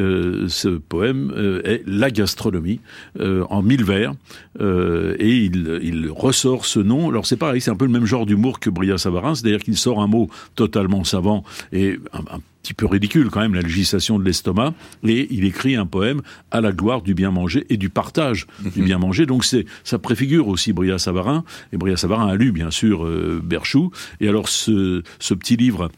[0.47, 1.33] ce poème
[1.65, 2.79] est la gastronomie
[3.19, 4.13] en mille vers,
[4.59, 7.09] et il, il ressort ce nom.
[7.09, 9.77] Alors c'est pareil, c'est un peu le même genre d'humour que Bria Savarin, c'est-à-dire qu'il
[9.77, 14.19] sort un mot totalement savant et un, un petit peu ridicule quand même, la législation
[14.19, 17.89] de l'estomac, et il écrit un poème à la gloire du bien manger et du
[17.89, 19.26] partage du bien manger.
[19.26, 23.41] Donc c'est ça préfigure aussi Bria Savarin, et Bria Savarin a lu bien sûr euh,
[23.43, 25.02] Berchou, et alors ce
[25.34, 25.89] petit livre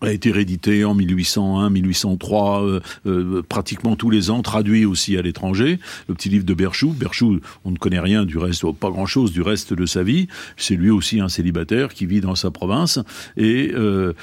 [0.00, 5.22] a été réédité en 1801, 1803, euh, euh, pratiquement tous les ans, traduit aussi à
[5.22, 5.78] l'étranger.
[6.08, 6.92] Le petit livre de Berchou.
[6.92, 10.28] Berchou, on ne connaît rien du reste, pas grand-chose du reste de sa vie.
[10.56, 12.98] C'est lui aussi un célibataire qui vit dans sa province.
[13.36, 14.14] Et euh,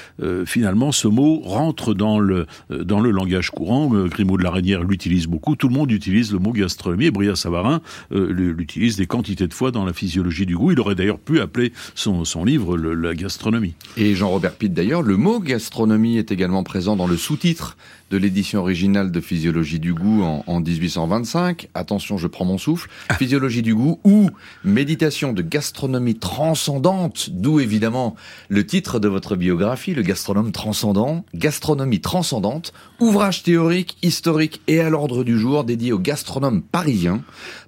[0.46, 3.88] finalement, ce mot rentre dans le dans le langage courant.
[4.06, 5.56] Grimaud de la Reynière l'utilise beaucoup.
[5.56, 7.06] Tout le monde utilise le mot gastronomie.
[7.06, 10.72] Et Bria Savarin l'utilise des quantités de fois dans la physiologie du goût.
[10.72, 13.74] Il aurait d'ailleurs pu appeler son, son livre la gastronomie.
[13.96, 15.67] Et Jean-Robert Pitt d'ailleurs, le mot gastronomie
[16.18, 17.76] est également présent dans le sous-titre
[18.10, 21.68] de l'édition originale de Physiologie du goût en, en 1825.
[21.74, 22.88] Attention, je prends mon souffle.
[23.18, 24.30] Physiologie du goût ou
[24.64, 28.16] méditation de gastronomie transcendante, d'où évidemment
[28.48, 34.90] le titre de votre biographie, le gastronome transcendant, gastronomie transcendante, ouvrage théorique, historique et à
[34.90, 37.22] l'ordre du jour dédié aux gastronomes parisiens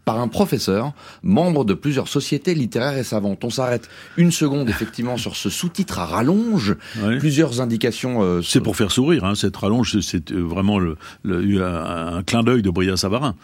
[0.07, 3.44] par un professeur, membre de plusieurs sociétés littéraires et savantes.
[3.44, 6.74] On s'arrête une seconde effectivement sur ce sous-titre à rallonge,
[7.18, 8.22] plusieurs indications.
[8.22, 12.71] euh, C'est pour faire sourire, hein, cette rallonge, c'est- vraiment le, un clin d'œil de
[12.71, 13.35] Bria Savarin.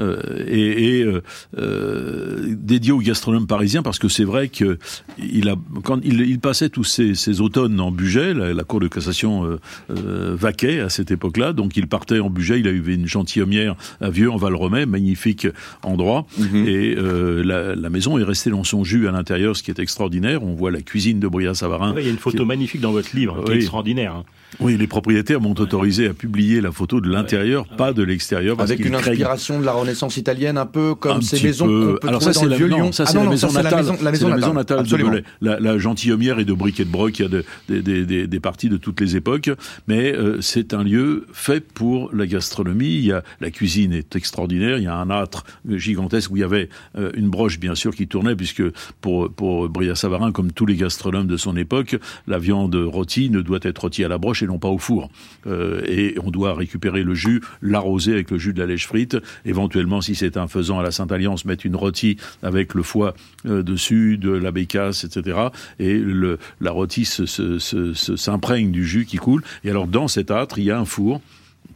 [0.00, 0.16] Euh,
[0.48, 1.20] et et euh,
[1.58, 4.78] euh, dédié aux gastronomes parisiens parce que c'est vrai que
[5.18, 8.80] il a quand il, il passait tous ses, ses automnes en Bugey, la, la cour
[8.80, 9.58] de cassation euh,
[9.90, 14.10] euh, vaquait à cette époque-là, donc il partait en Bugey, il avait une gentilhommière à
[14.10, 15.46] Vieux en Val-Romay, magnifique
[15.82, 19.70] endroit, et euh, la, la maison est restée dans son jus à l'intérieur, ce qui
[19.70, 20.42] est extraordinaire.
[20.42, 21.94] On voit la cuisine de Bria Savarin.
[21.94, 23.60] Ouais, il y a une photo qui- magnifique dans votre livre, qui est Oui.
[23.60, 24.14] extraordinaire.
[24.16, 24.24] hein.
[24.60, 28.56] Oui, les propriétaires m'ont autorisé à publier la photo de l'intérieur, pas de l'extérieur.
[28.56, 31.66] parce Avec une craignent- inspiration de la Renaissance italienne, un peu comme Un ces maisons
[31.66, 31.86] peu.
[31.94, 33.70] qu'on peut Alors ça, c'est la, non, ça, Ah c'est la non, maison natale.
[33.72, 34.50] la maison, la maison la natale.
[34.50, 34.96] maison natale de.
[35.10, 35.24] Belay.
[35.40, 38.26] La, la gentilhommière et de briquet de broc, il y a de- des, des, des,
[38.26, 39.50] des parties de toutes les époques,
[39.88, 42.86] mais euh, c'est un lieu fait pour la gastronomie.
[42.94, 44.78] Il y a, la cuisine est extraordinaire.
[44.78, 47.94] Il y a un âtre gigantesque où il y avait euh, une broche, bien sûr,
[47.94, 48.62] qui tournait, puisque
[49.00, 53.40] pour, pour Bria Savarin, comme tous les gastronomes de son époque, la viande rôtie ne
[53.40, 55.10] doit être rôtie à la broche et non pas au four.
[55.46, 59.16] Euh, et on doit récupérer le jus, l'arroser avec le jus de la lèche frite.
[59.44, 63.14] Éventuellement, si c'est un faisan à la Sainte-Alliance, mettre une rôtie avec le foie
[63.46, 65.38] euh, dessus, de la bécasse, etc.
[65.78, 69.42] Et le, la rôtie se- se- s'imprègne du jus qui coule.
[69.64, 71.20] Et alors, dans cet âtre, il y a un four.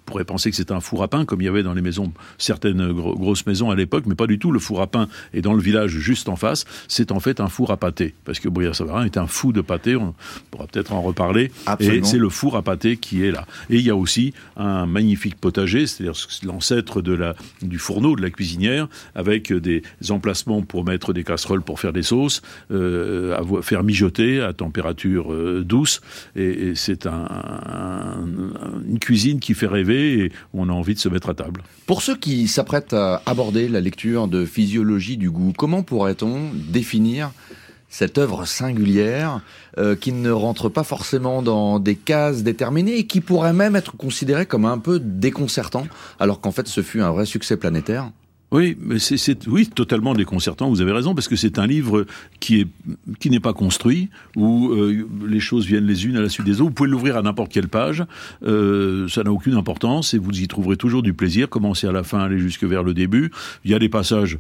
[0.07, 1.83] On pourrait penser que c'est un four à pain, comme il y avait dans les
[1.83, 4.53] maisons, certaines gro- grosses maisons à l'époque, mais pas du tout.
[4.53, 6.65] Le four à pain est dans le village juste en face.
[6.87, 9.97] C'est en fait un four à pâté, parce que Brouillard-Savarin est un fou de pâté.
[9.97, 10.15] On
[10.53, 11.51] pourra peut-être en reparler.
[11.67, 12.07] Absolument.
[12.07, 13.47] Et c'est le four à pâté qui est là.
[13.69, 16.15] Et il y a aussi un magnifique potager, c'est-à-dire
[16.45, 21.63] l'ancêtre de la du fourneau de la cuisinière, avec des emplacements pour mettre des casseroles
[21.63, 26.01] pour faire des sauces, euh, faire mijoter à température euh, douce.
[26.37, 28.27] Et, et c'est un, un-
[28.89, 31.63] une cuisine qui fait rêver et on a envie de se mettre à table.
[31.87, 37.31] Pour ceux qui s'apprêtent à aborder la lecture de physiologie du goût, comment pourrait-on définir
[37.89, 39.41] cette œuvre singulière
[39.79, 43.97] euh, qui ne rentre pas forcément dans des cases déterminées et qui pourrait même être
[43.97, 45.87] considérée comme un peu déconcertant,
[46.19, 48.11] alors qu'en fait ce fut un vrai succès planétaire?
[48.53, 50.69] Oui, mais c'est, oui, totalement déconcertant.
[50.69, 52.07] Vous avez raison parce que c'est un livre
[52.39, 52.69] qui est
[53.19, 56.61] qui n'est pas construit où euh, les choses viennent les unes à la suite des
[56.61, 56.69] autres.
[56.69, 58.05] Vous pouvez l'ouvrir à n'importe quelle page,
[58.45, 61.49] euh, ça n'a aucune importance et vous y trouverez toujours du plaisir.
[61.49, 63.33] Commencer à la fin, aller jusque vers le début.
[63.65, 64.39] Il y a des passages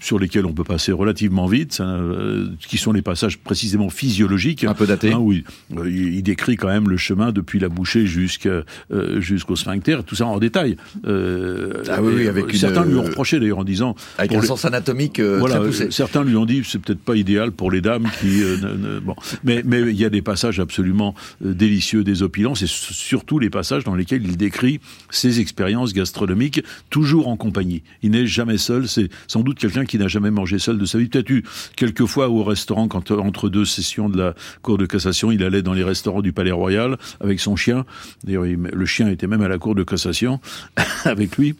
[0.00, 4.64] sur lesquels on peut passer relativement vite, euh, qui sont les passages précisément physiologiques.
[4.64, 5.14] Un peu datés.
[5.14, 5.44] oui,
[5.76, 10.14] Euh, il, décrit quand même le chemin depuis la bouchée jusqu'à, euh, jusqu'au sphincter, tout
[10.14, 10.76] ça en détail.
[11.06, 14.46] Ah oui, oui, avec certains une, lui ont reproché d'ailleurs en disant Avec un les-
[14.46, 15.90] sens anatomique voilà, très poussé.
[15.90, 19.14] certains lui ont dit c'est peut-être pas idéal pour les dames qui ne- ne- bon
[19.44, 23.94] mais mais il y a des passages absolument délicieux désopilants c'est surtout les passages dans
[23.94, 24.80] lesquels il décrit
[25.10, 29.98] ses expériences gastronomiques toujours en compagnie il n'est jamais seul c'est sans doute quelqu'un qui
[29.98, 31.42] n'a jamais mangé seul de sa vie peut-être eu
[31.76, 35.42] quelques fois au restaurant quand euh, entre deux sessions de la cour de cassation il
[35.42, 37.84] allait dans les restaurants du Palais Royal avec son chien
[38.24, 40.40] d'ailleurs il- le chien était même à la cour de cassation
[41.04, 41.54] avec lui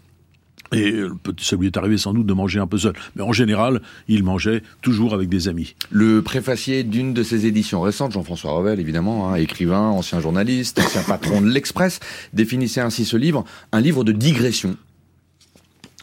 [0.73, 2.95] et euh, ça lui est arrivé sans doute de manger un peu seul.
[3.15, 5.77] Mais en général, il mangeait toujours avec des amis.
[5.91, 11.03] Le préfacier d'une de ses éditions récentes, Jean-François Revel, évidemment, hein, écrivain, ancien journaliste, ancien
[11.03, 12.01] patron de l'Express,
[12.33, 14.77] définissait ainsi ce livre, un livre de digression.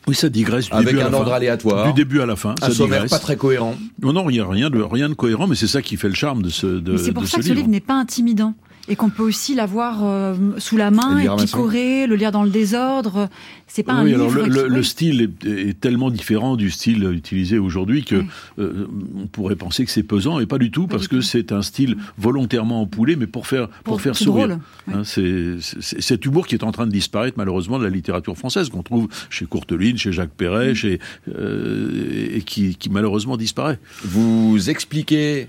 [0.07, 1.35] Oui, ça digresse du Avec début à un la ordre fin.
[1.35, 1.87] aléatoire.
[1.87, 2.55] Du début à la fin.
[2.61, 3.11] Un ça sommaire digresse.
[3.11, 3.75] pas très cohérent.
[4.01, 6.07] Non, non, il n'y a rien de, rien de cohérent, mais c'est ça qui fait
[6.09, 7.59] le charme de ce, de, Mais c'est pour de ça que ce livre.
[7.59, 8.53] livre n'est pas intimidant
[8.87, 12.49] et qu'on peut aussi l'avoir euh, sous la main Et picorer, le lire dans le
[12.49, 13.29] désordre.
[13.67, 14.47] C'est pas oui, un alors livre.
[14.47, 18.21] le, le- style est, est tellement différent du style utilisé aujourd'hui que
[18.59, 21.61] euh, on pourrait penser que c'est pesant et pas du tout parce que c'est un
[21.61, 24.47] style volontairement empoulé mais pour faire pour, Pour- faire c'est sourire.
[24.47, 24.59] drôle,
[24.93, 28.37] Hein, c'est c'est- cet humour qui est en train de disparaître malheureusement de la littérature
[28.37, 33.79] française qu'on trouve chez Courteline, chez Jacques Perret, chez euh, et qui, qui malheureusement disparaît.
[34.03, 35.47] Vous expliquez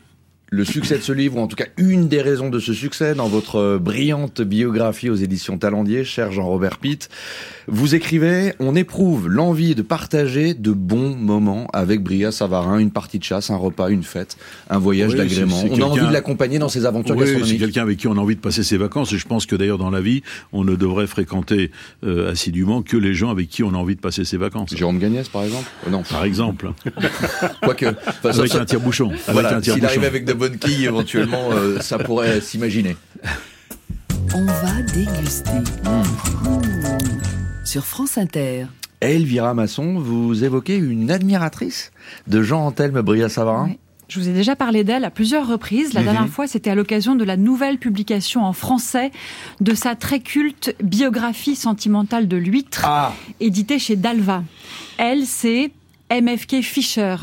[0.54, 3.14] le succès de ce livre, ou en tout cas une des raisons de ce succès,
[3.14, 7.08] dans votre euh, brillante biographie aux éditions Talendier, cher Jean-Robert Pitt.
[7.68, 13.18] Vous écrivez, on éprouve l'envie de partager de bons moments avec Bria Savarin, une partie
[13.18, 14.36] de chasse, un repas, une fête,
[14.68, 15.56] un voyage Oui, d'agrément.
[15.58, 17.60] c'est- c'est On a envie de l'accompagner dans ses aventures Oui, c'est gastronomiques.
[17.60, 19.10] quelqu'un avec qui on a envie de passer ses vacances.
[19.14, 21.70] Et je pense que d'ailleurs dans la vie, on ne devrait fréquenter
[22.04, 24.74] euh, assidûment que les gens avec qui on a envie de passer ses vacances.
[24.76, 25.64] Jérôme Gagnès, par exemple?
[25.90, 26.02] Non.
[26.02, 26.72] Par exemple.
[27.62, 27.86] Quoique.
[27.86, 29.08] Enfin, avec ça- un tire-bouchon.
[29.10, 32.96] Avec Voilà, s'il arrive avec de quilles, éventuellement, euh, ça pourrait s'imaginer.
[34.34, 35.50] On va déguster.
[35.84, 36.02] Mmh.
[37.64, 38.66] Sur France Inter.
[39.00, 41.90] Elvira Masson, vous évoquez une admiratrice
[42.28, 43.70] de Jean-Anthelme Bria-Savarin
[44.08, 45.94] Je vous ai déjà parlé d'elle à plusieurs reprises.
[45.94, 46.06] La Mhm.
[46.06, 49.10] dernière fois, c'était à l'occasion de la nouvelle publication en français
[49.60, 53.14] de sa très culte biographie sentimentale de l'huître, Ah.
[53.40, 54.44] éditée chez Dalva.
[54.98, 55.72] Elle, c'est
[56.20, 57.16] MFK Fisher,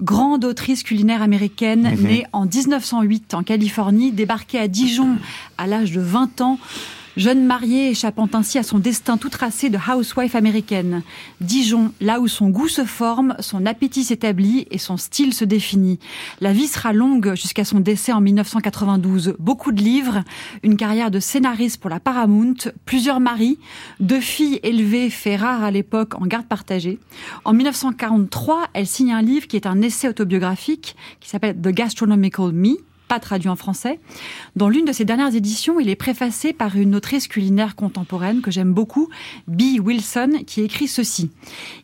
[0.00, 2.06] grande autrice culinaire américaine, Mhm.
[2.06, 5.16] née en 1908 en Californie, débarquée à Dijon
[5.58, 6.58] à l'âge de 20 ans.
[7.16, 11.02] Jeune mariée échappant ainsi à son destin tout tracé de housewife américaine.
[11.40, 15.98] Dijon, là où son goût se forme, son appétit s'établit et son style se définit.
[16.42, 19.34] La vie sera longue jusqu'à son décès en 1992.
[19.38, 20.24] Beaucoup de livres,
[20.62, 23.58] une carrière de scénariste pour la Paramount, plusieurs maris,
[23.98, 26.98] deux filles élevées, fait rare à l'époque en garde partagée.
[27.46, 32.52] En 1943, elle signe un livre qui est un essai autobiographique qui s'appelle The Gastronomical
[32.52, 32.76] Me
[33.08, 34.00] pas traduit en français.
[34.56, 38.50] Dans l'une de ses dernières éditions, il est préfacé par une autrice culinaire contemporaine que
[38.50, 39.08] j'aime beaucoup,
[39.48, 41.30] Bee Wilson, qui écrit ceci.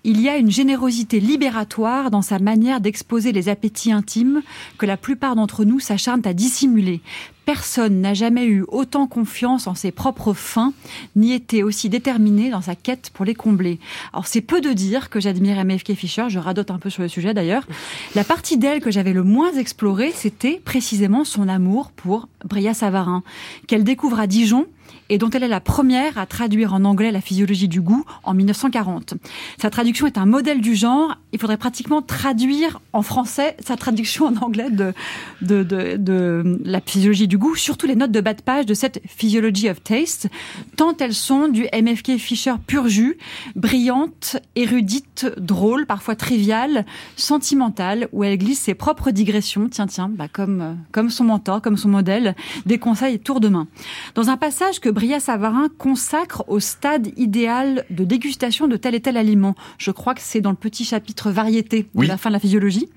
[0.04, 4.42] Il y a une générosité libératoire dans sa manière d'exposer les appétits intimes
[4.78, 7.00] que la plupart d'entre nous s'acharnent à dissimuler.
[7.44, 10.72] Personne n'a jamais eu autant confiance en ses propres fins,
[11.16, 13.80] ni été aussi déterminé dans sa quête pour les combler.
[14.12, 17.08] Alors c'est peu de dire que j'admire MFK Fisher, je radote un peu sur le
[17.08, 17.66] sujet d'ailleurs.
[18.14, 23.22] La partie d'elle que j'avais le moins explorée, c'était précisément son amour pour Bria Savarin,
[23.66, 24.66] qu'elle découvre à Dijon
[25.08, 28.34] et dont elle est la première à traduire en anglais la physiologie du goût en
[28.34, 29.14] 1940.
[29.60, 31.16] Sa traduction est un modèle du genre.
[31.32, 34.94] Il faudrait pratiquement traduire en français sa traduction en anglais de,
[36.64, 39.82] la physiologie du goût, surtout les notes de bas de page de cette Physiology of
[39.82, 40.28] Taste,
[40.76, 43.18] tant elles sont du MFK Fisher pur jus,
[43.56, 46.84] brillante, érudite, drôle, parfois triviale,
[47.16, 51.62] sentimentale, où elle glisse ses propres digressions, tiens, tiens, bah comme, euh, comme son mentor,
[51.62, 52.34] comme son modèle,
[52.66, 53.66] des conseils tour de main.
[54.14, 59.00] Dans un passage que Bria Savarin consacre au stade idéal de dégustation de tel et
[59.00, 59.54] tel aliment.
[59.78, 62.88] Je crois que c'est dans le petit chapitre variété de la fin de la physiologie.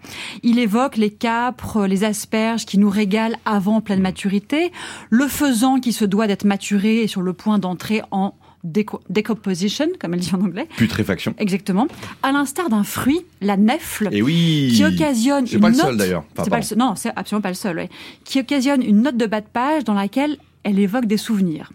[0.43, 4.71] Il évoque les capres, les asperges qui nous régalent avant pleine maturité,
[5.10, 8.34] le faisan qui se doit d'être maturé et sur le point d'entrer en
[8.65, 10.67] déco- decomposition, comme elle dit en anglais.
[10.77, 11.34] Putréfaction.
[11.38, 11.88] Exactement.
[12.23, 14.73] À l'instar d'un fruit, la nèfle, Et oui.
[14.75, 15.86] qui occasionne C'est une pas le note.
[15.86, 16.23] seul, d'ailleurs.
[16.34, 16.67] Enfin, C'est pas le pardon.
[16.67, 17.75] seul- non, c'est absolument pas le seul.
[17.77, 17.89] ouais.
[18.23, 21.71] Qui occasionne une note de bas de page dans laquelle elle évoque des souvenirs.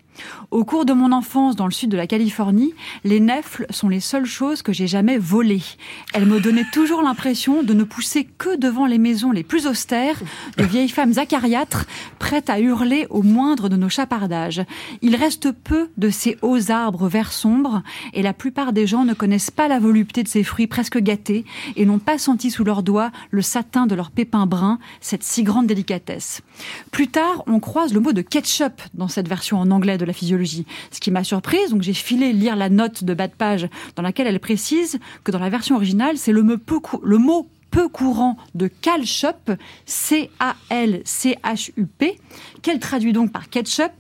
[0.51, 4.01] Au cours de mon enfance dans le sud de la Californie, les nèfles sont les
[4.01, 5.63] seules choses que j'ai jamais volées.
[6.13, 10.21] Elles me donnaient toujours l'impression de ne pousser que devant les maisons les plus austères,
[10.57, 11.87] de vieilles femmes acariâtres,
[12.19, 14.63] prêtes à hurler au moindre de nos chapardages.
[15.03, 19.15] Il reste peu de ces hauts arbres verts sombres, et la plupart des gens ne
[19.15, 21.45] connaissent pas la volupté de ces fruits presque gâtés,
[21.77, 25.43] et n'ont pas senti sous leurs doigts le satin de leurs pépins bruns, cette si
[25.43, 26.43] grande délicatesse.
[26.91, 30.67] Plus tard, on croise le mot de ketchup dans cette version en anglais de physiologie.
[30.91, 34.03] Ce qui m'a surprise, donc j'ai filé lire la note de bas de page dans
[34.03, 37.49] laquelle elle précise que dans la version originale, c'est le, mot peu cou- le mot
[37.71, 39.53] peu courant de calchup,
[39.87, 42.19] C-A-L-C-H-U-P,
[42.63, 43.93] qu'elle traduit donc par ketchup,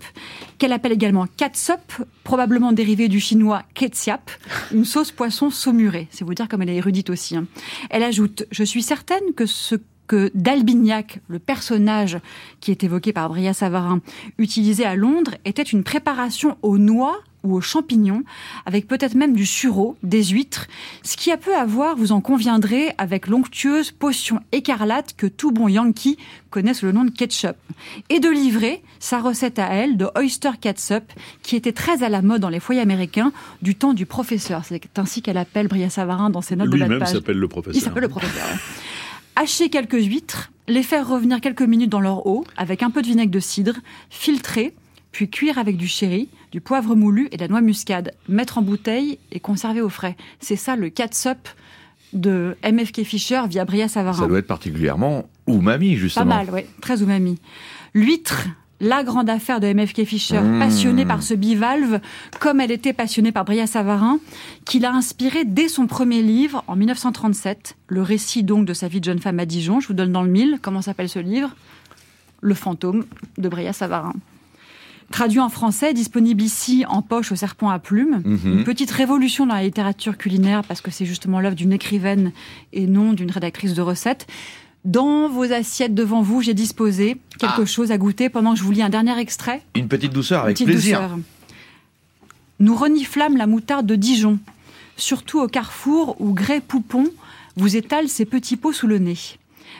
[0.59, 1.79] qu'elle appelle également catsup,
[2.25, 4.31] probablement dérivé du chinois ketchup,
[4.73, 6.09] une sauce poisson saumurée.
[6.11, 7.37] C'est vous dire comme elle est érudite aussi.
[7.37, 7.47] hein.
[7.91, 9.77] Elle ajoute, je suis certaine que ce
[10.11, 12.19] que d'Albignac, le personnage
[12.59, 14.01] qui est évoqué par Bria Savarin,
[14.39, 18.25] utilisé à Londres, était une préparation aux noix ou aux champignons,
[18.67, 20.67] avec peut-être même du sureau, des huîtres,
[21.05, 25.53] ce qui a peu à voir, vous en conviendrez, avec l'onctueuse potion écarlate que tout
[25.53, 26.19] bon Yankee
[26.51, 27.55] connaît sous le nom de ketchup.
[28.09, 31.05] Et de livrer sa recette à elle de oyster catsup,
[31.45, 33.31] qui était très à la mode dans les foyers américains
[33.63, 34.65] du temps du professeur.
[34.65, 37.13] C'est ainsi qu'elle appelle Bria Savarin dans ses notes de bas de Lui-même page.
[37.13, 37.81] s'appelle le professeur.
[37.81, 38.49] Il s'appelle le professeur.
[39.37, 43.07] Hacher quelques huîtres, les faire revenir quelques minutes dans leur eau avec un peu de
[43.07, 43.75] vinaigre de cidre,
[44.11, 44.75] filtrer,
[45.13, 48.63] puis cuire avec du sherry, du poivre moulu et de la noix muscade, mettre en
[48.63, 50.17] bouteille et conserver au frais.
[50.41, 51.49] C'est ça le catsup
[52.13, 54.19] de MFK Fisher via Bria Savarin.
[54.21, 56.27] Ça doit être particulièrement umami, Pas justement.
[56.27, 57.39] mal, oui, très umami.
[57.95, 58.47] L'huître,
[58.81, 60.59] la grande affaire de MFK Fisher, Mmh.
[60.59, 62.01] passionnée par ce bivalve,
[62.41, 64.19] comme elle était passionnée par Bria Savarin,
[64.65, 69.01] qui l'a inspiré dès son premier livre, en 1937, le récit donc de sa vie
[69.01, 69.81] de jeune femme à Dijon.
[69.81, 70.59] Je vous donne dans le mille.
[70.63, 71.51] Comment s'appelle ce livre
[72.41, 73.05] Le fantôme
[73.39, 74.15] de Bria Savarin.
[75.11, 78.23] Traduit en français, disponible ici en poche au serpent à plumes.
[78.25, 78.59] Mhm.
[78.59, 82.31] Une petite révolution dans la littérature culinaire parce que c'est justement l'œuvre d'une écrivaine
[82.73, 84.29] et non d'une rédactrice de recettes.
[84.85, 88.73] Dans vos assiettes devant vous, j'ai disposé quelque chose à goûter pendant que je vous
[88.73, 89.63] lis un dernier extrait.
[89.75, 91.01] Une petite douceur avec Petite plaisir.
[91.03, 91.19] douceur.
[92.61, 94.39] Nous reniflâmes la moutarde de Dijon,
[94.97, 97.05] surtout au carrefour où Grès Poupon
[97.57, 99.17] vous étale ses petits pots sous le nez.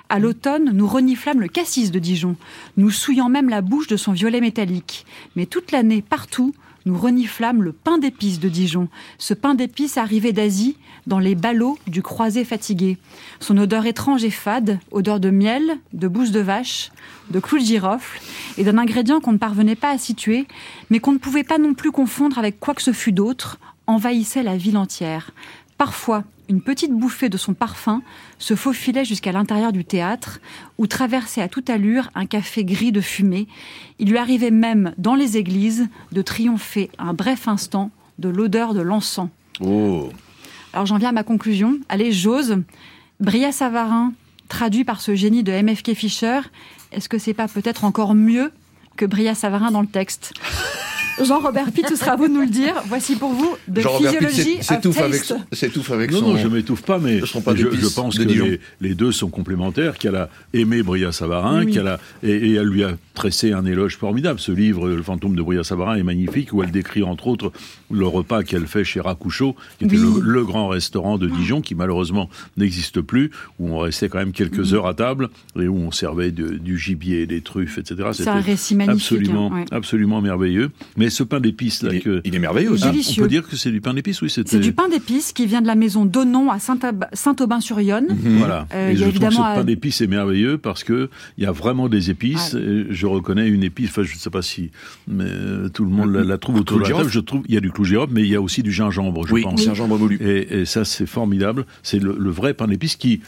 [0.09, 2.37] À l'automne, nous reniflâmes le cassis de Dijon,
[2.77, 5.07] nous souillant même la bouche de son violet métallique.
[5.37, 6.55] Mais toute l'année, partout,
[6.87, 8.89] nous reniflâmes le pain d'épices de Dijon,
[9.19, 12.99] ce pain d'épices arrivé d'Asie dans les ballots du croisé fatigué.
[13.41, 16.91] Son odeur étrange et fade, odeur de miel, de bouse de vache,
[17.31, 18.21] de clous de girofle,
[18.59, 20.47] et d'un ingrédient qu'on ne parvenait pas à situer,
[20.91, 24.43] mais qu'on ne pouvait pas non plus confondre avec quoi que ce fût d'autre, envahissait
[24.43, 25.33] la ville entière.
[25.81, 28.03] Parfois, une petite bouffée de son parfum
[28.39, 30.39] se faufilait jusqu'à l'intérieur du théâtre,
[30.77, 33.49] où traversait à toute allure un café gris de fumée.
[33.99, 38.83] Il lui arrivait même, dans les églises, de triompher un bref instant de l'odeur de
[38.83, 39.31] l'encens.
[39.63, 40.11] Oh.
[40.75, 41.79] Alors j'en viens à ma conclusion.
[41.89, 42.59] Allez, j'ose.
[43.19, 44.13] Bria Savarin,
[44.51, 46.41] traduit par ce génie de MFK Fisher,
[46.93, 48.53] est-ce que c'est pas peut-être encore mieux
[48.99, 50.35] que Bria Savarin dans le texte?
[51.23, 52.75] Jean-Robert Pitt, ce sera à vous de nous le dire.
[52.87, 56.29] Voici pour vous de physiologie s'é- s'étouffe avec, s'étouffe avec Non, son...
[56.33, 59.29] non, je m'étouffe pas, mais sont pas je, je pense que les, les deux sont
[59.29, 61.73] complémentaires, qu'elle a aimé Brillat-Savarin, Oui.
[61.73, 64.41] qu'elle a, et, et elle lui a tressé un éloge formidable.
[64.41, 67.53] Ce livre, Le fantôme de Brillat-Savarin, est magnifique, où elle décrit entre autres
[67.91, 70.21] le repas qu'elle fait chez Racouchot, qui était Oui.
[70.23, 74.33] le, le grand restaurant de Dijon, qui malheureusement n'existe plus, où on restait quand même
[74.33, 75.29] quelques heures à table,
[75.61, 78.09] et où on servait de- du gibier, des truffes, etc.
[78.13, 79.65] C'est un récit magnifique, Absolument, hein, ouais.
[79.71, 80.71] absolument merveilleux.
[81.01, 82.21] Mais ce pain d'épices, là, Il est- que...
[82.25, 82.85] il est merveilleux aussi.
[82.85, 83.23] Délicieux.
[83.23, 84.29] On peut dire que c'est du pain d'épices, oui.
[84.31, 86.59] C'est du pain d'épices qui vient de la maison Donon à
[87.13, 88.07] Saint-Aubin-sur-Yonne.
[88.39, 88.67] Voilà.
[88.75, 91.09] Euh, et je a trouve que ce évidemment à- pain d'épices est merveilleux parce que
[91.39, 92.55] il y a vraiment des épices.
[92.55, 92.61] Ah.
[92.61, 93.89] Et je reconnais une épice.
[93.91, 94.71] Enfin, je ne sais pas si
[95.09, 96.99] mais euh, tout le monde la, la trouve autour de la table.
[97.01, 98.63] girofle Je trouve il y a du clou de girofle, mais il y a aussi
[98.63, 99.63] du gingembre, je Oui, pense.
[99.65, 100.19] gingembre moulu.
[100.21, 101.67] Et, et ça, c'est formidable.
[101.83, 103.21] C'est le, le vrai pain d'épices qui,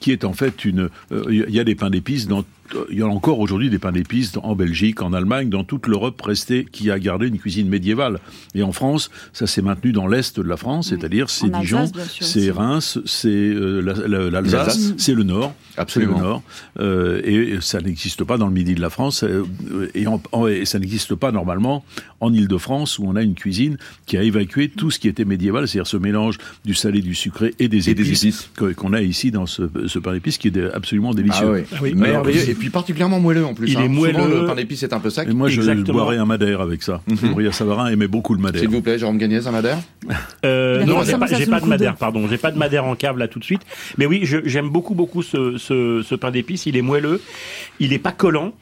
[0.00, 0.88] qui est en fait une.
[1.12, 2.44] euh, Il y a des pains d'épices dans.
[2.90, 6.20] Il y a encore aujourd'hui des pains d'épices en Belgique, en Allemagne, dans toute l'Europe
[6.22, 8.18] restée qui a gardé une cuisine médiévale.
[8.54, 11.84] Et en France, ça s'est maintenu dans l'est de la France, c'est-à-dire c'est Dijon,
[12.20, 12.50] c'est.
[12.50, 14.94] Reims, c'est euh, la- la- l'Alsace, L'Alsace.
[14.98, 15.54] c'est le Nord.
[15.76, 16.12] Absolument.
[16.16, 16.42] C'est le Nord.
[16.80, 19.22] Euh, et ça n'existe pas dans le midi de la France.
[19.24, 19.44] euh,
[19.94, 21.84] et, en- en- et ça n'existe pas normalement
[22.22, 25.68] en Ile-de-France, où on a une cuisine qui a évacué tout ce qui était médiéval,
[25.68, 29.30] c'est-à-dire ce mélange du salé, du sucré et des Et des épices, qu'on a ici
[29.30, 31.46] dans ce, ce pain d'épices qui est absolument délicieux.
[31.46, 31.94] Ah oui, Ah oui.
[31.94, 32.48] merveilleux.
[32.48, 33.70] Et puis particulièrement moelleux en plus.
[33.72, 33.82] Il hein.
[33.84, 34.12] est moelleux.
[34.14, 35.28] Souvent, le pain d'épices est un peu sec.
[35.28, 35.98] Et moi, je Exactement.
[35.98, 37.02] boirais un madère avec ça.
[37.06, 38.60] Brillat Savarin aimait beaucoup le madère.
[38.60, 39.78] S'il vous plaît, Jérôme Gagnès, un madère
[40.44, 42.26] Euh, non, j'ai pas, j'ai pas de madère, pardon.
[42.28, 43.62] J'ai pas de madère en cave là tout de suite.
[43.98, 46.66] Mais oui, je- j'aime beaucoup, beaucoup ce, ce, ce pain d'épices.
[46.66, 47.20] Il est moelleux,
[47.80, 48.52] il est pas collant.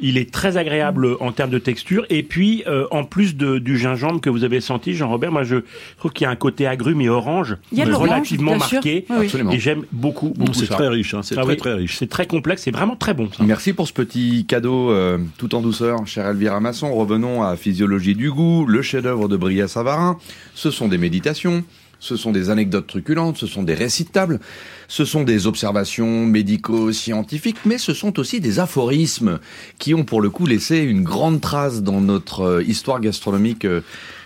[0.00, 2.04] Il est très agréable en termes de texture.
[2.10, 5.56] Et puis, euh, en plus de, du gingembre que vous avez senti, Jean-Robert, moi je
[5.96, 8.56] trouve qu'il y a un côté agrume et orange Il y a de l'orange, relativement
[8.56, 9.06] marqué.
[9.08, 9.24] Oui.
[9.24, 9.50] Absolument.
[9.50, 10.74] Et j'aime beaucoup, Bon, beaucoup c'est ça.
[10.74, 11.96] très riche, hein, c'est Ah très oui, très riche.
[11.96, 13.42] C'est très complexe, c'est vraiment très bon ça.
[13.44, 16.94] Merci pour ce petit cadeau euh, tout en douceur, chère Elvira Masson.
[16.94, 20.18] Revenons à Physiologie du goût, le chef-d'œuvre de Brillat Savarin.
[20.54, 21.64] Ce sont des méditations,
[22.00, 24.40] ce sont des anecdotes truculentes, ce sont des récits de table,
[24.86, 29.38] ce sont des observations médico-scientifiques, mais ce sont aussi des aphorismes
[29.78, 33.80] qui ont pour le coup laissé une grande trace dans notre euh, histoire gastronomique, euh,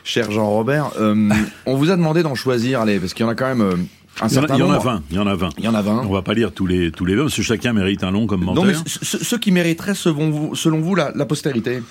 [0.04, 0.90] cher Jean-Robert.
[1.00, 1.30] Euh,
[1.66, 3.74] on vous a demandé d'en choisir, allez, parce qu'il y en a quand même un
[3.74, 4.84] Il y en a- certain il y en a nombre.
[4.84, 5.02] 20.
[5.10, 5.48] Il y en a 20.
[5.58, 6.04] Il y en a 20.
[6.06, 8.26] On va pas lire tous les tous les 20 parce que chacun mérite un long
[8.26, 8.54] commentaire.
[8.54, 11.82] Non, mais ce- ce- ceux qui mériteraient, selon vous, selon vous la, la postérité?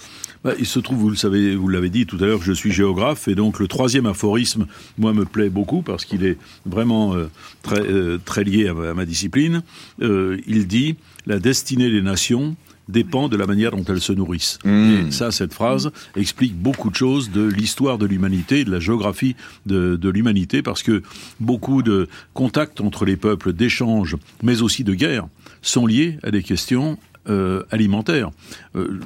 [0.43, 2.51] Bah, il se trouve, vous le savez, vous l'avez dit tout à l'heure, que je
[2.51, 4.65] suis géographe, et donc le troisième aphorisme,
[4.97, 7.29] moi, me plaît beaucoup parce qu'il est vraiment euh,
[7.61, 9.61] très, euh, très lié à ma, à ma discipline.
[10.01, 10.95] Euh, il dit
[11.27, 12.55] la destinée des nations
[12.89, 14.57] dépend de la manière dont elles se nourrissent.
[14.65, 15.07] Mmh.
[15.07, 19.35] Et ça, cette phrase explique beaucoup de choses de l'histoire de l'humanité, de la géographie
[19.65, 21.03] de, de l'humanité, parce que
[21.39, 25.27] beaucoup de contacts entre les peuples, d'échanges, mais aussi de guerres,
[25.61, 26.97] sont liés à des questions
[27.29, 28.31] euh, alimentaires.
[28.75, 28.99] Euh,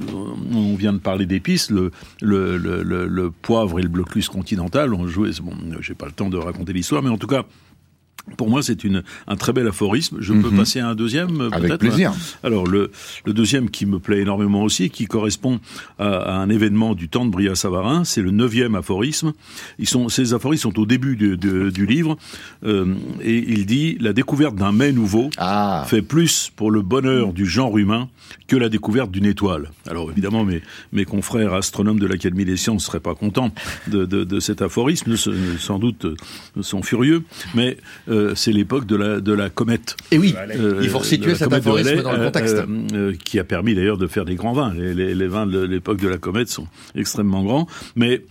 [0.53, 1.91] on vient de parler d'épices, le,
[2.21, 5.31] le, le- le poivre et le blocus continental ont joué.
[5.41, 7.45] Bon, j'ai pas le temps de raconter l'histoire, mais en tout cas.
[8.37, 10.17] Pour moi, c'est une un très bel aphorisme.
[10.19, 10.57] Je peux Mhm.
[10.57, 12.11] passer à un deuxième, Avec peut-être plaisir.
[12.43, 12.89] Alors le,
[13.23, 15.59] le deuxième qui me plaît énormément aussi, qui correspond
[15.99, 19.33] à, à un événement du temps de Brillat-Savarin, c'est le neuvième aphorisme.
[19.77, 22.17] Ils sont, ces aphorismes sont au début de- de- du livre,
[22.65, 27.31] euh, et il dit la découverte d'un mets nouveau Ah, fait plus pour le bonheur
[27.31, 28.09] du genre humain
[28.47, 29.69] que la découverte d'une étoile.
[29.87, 30.63] Alors évidemment, mes,
[30.93, 33.51] mes confrères astronomes de l'Académie des sciences ne seraient pas contents
[33.87, 35.15] de, de, de cet aphorisme,
[35.59, 36.15] sans doute euh,
[36.61, 37.21] sont furieux,
[37.53, 37.77] mais
[38.35, 39.95] c'est l'époque de la, de la comète.
[40.11, 42.55] et oui, Euh, il faut resituer cet aphorisme Halley, dans le euh, contexte.
[42.55, 44.73] euh, euh, qui a permis d'ailleurs de faire des grands vins.
[44.73, 48.21] Les, les- les vins de l'époque de la comète sont extrêmement grands, mais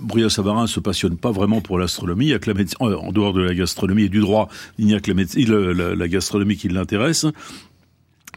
[0.00, 2.26] Brillat-Savarin se passionne pas vraiment pour l'astronomie.
[2.26, 4.48] Il y a que la médecine, en dehors de la gastronomie et du droit,
[4.78, 7.26] il n'y a que la, médecine, le- la, la gastronomie qui l'intéresse.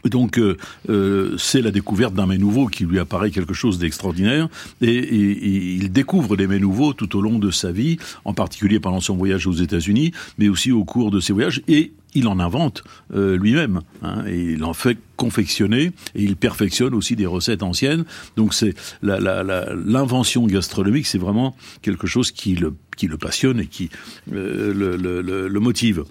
[0.04, 0.56] Donc euh,
[0.88, 4.48] euh, c'est la découverte d'un mets nouveau qui lui apparaît quelque chose d'extraordinaire
[4.80, 9.00] et, il découvre des mets nouveaux tout au long de sa vie, en particulier pendant
[9.00, 12.82] son voyage aux États-Unis, mais aussi au cours de ses voyages et il en invente
[13.14, 18.04] euh, lui-même hein, et il en fait confectionner et il perfectionne aussi des recettes anciennes.
[18.36, 23.90] Donc c'est l'invention gastronomique, c'est vraiment quelque chose qui le, qui le passionne et qui
[24.32, 26.04] euh, le, le- le- motive.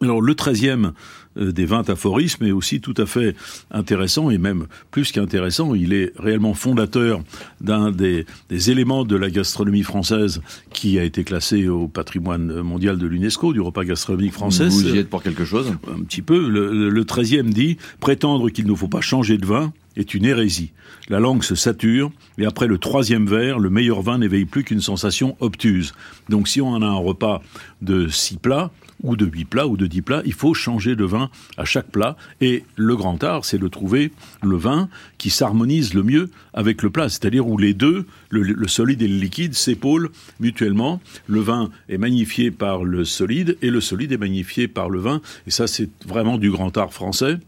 [0.00, 0.90] Alors le treizième euh,
[1.36, 3.34] des 20 aphorismes est aussi tout à fait
[3.70, 7.22] intéressant et même plus qu'intéressant, il est réellement fondateur
[7.60, 12.98] d'un des, des éléments de la gastronomie française qui a été classé au patrimoine mondial
[12.98, 14.68] de l'UNESCO, du repas gastronomique français.
[14.68, 15.72] Vous y êtes pour quelque chose?
[15.88, 16.48] Un petit peu.
[16.48, 20.24] Le, le, le 13e dit prétendre qu'il ne faut pas changer de vin est une
[20.24, 20.72] hérésie.
[21.08, 24.80] La langue se sature et après le troisième verre, le meilleur vin n'éveille plus qu'une
[24.80, 25.94] sensation obtuse.
[26.28, 27.42] Donc si on en a un repas
[27.82, 28.70] de six plats
[29.02, 31.64] ou de huit plats ou de dix plats, il faut changer de vin vin à
[31.64, 32.16] chaque plat.
[32.40, 34.10] Et le grand art, c'est de trouver
[34.42, 34.88] le vin
[35.18, 39.08] qui s'harmonise le mieux avec le plat, c'est-à-dire où les deux, le, le solide et
[39.08, 41.00] le liquide, s'épaulent mutuellement.
[41.26, 45.20] Le vin est magnifié par le solide et le solide est magnifié par le vin.
[45.46, 47.38] Et ça, c'est vraiment du grand art français.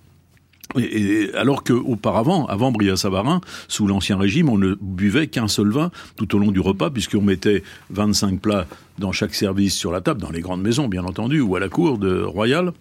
[0.79, 5.91] Et, et alors qu'auparavant, avant Bria-Savarin, sous l'Ancien Régime, on ne buvait qu'un seul vin
[6.17, 8.67] tout au long du repas, puisqu'on mettait 25 plats
[8.99, 11.69] dans chaque service sur la table, dans les grandes maisons, bien entendu, ou à la
[11.69, 12.73] cour de royale.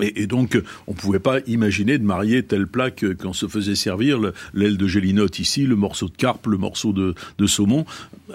[0.00, 3.74] Et, et, donc, on pouvait pas imaginer de marier tel plat que qu'on se faisait
[3.74, 7.84] servir, le- l'aile de gélinotte ici, le morceau de carpe, le morceau de, de saumon,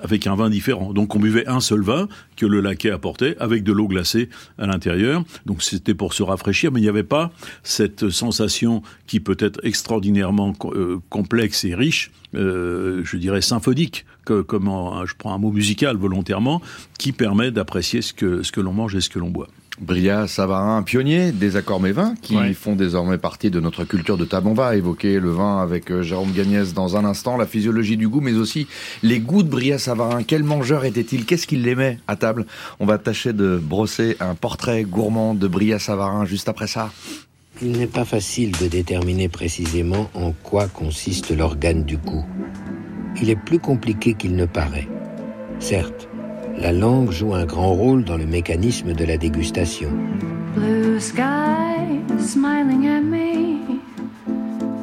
[0.01, 0.93] avec un vin différent.
[0.93, 4.29] Donc, on buvait un seul vin que le laquais apportait, avec de l'eau glacée
[4.59, 5.23] à l'intérieur.
[5.47, 7.31] Donc, c'était pour se rafraîchir, mais il n'y avait pas
[7.63, 14.41] cette sensation qui peut être extraordinairement euh, complexe et riche, euh, je dirais symphonique, que,
[14.41, 16.61] comme en- je prends un mot musical volontairement,
[16.99, 19.47] qui permet d'apprécier ce que, ce que l'on mange et ce que l'on boit.
[19.79, 22.53] Bria Savarin, pionnier des accords mévins, qui Ouais.
[22.53, 24.47] font désormais partie de notre culture de table.
[24.47, 28.07] On va évoquer le vin avec euh, Jérôme Gagnès dans un instant, la physiologie du
[28.09, 28.67] goût, mais aussi
[29.03, 30.23] les goûts de Bria Savarin.
[30.23, 31.25] Quel mangeur était-il?
[31.25, 32.47] Qu'est-ce qu'il aimait à table?
[32.79, 36.91] On va tâcher de brosser un portrait gourmand de Bria Savarin juste après ça.
[37.61, 42.25] Il n'est pas facile de déterminer précisément en quoi consiste l'organe du goût.
[43.21, 44.87] Il est plus compliqué qu'il ne paraît.
[45.59, 46.07] Certes,
[46.57, 49.89] la langue joue un grand rôle dans le mécanisme de la dégustation.
[50.55, 53.81] Blue sky smiling at me.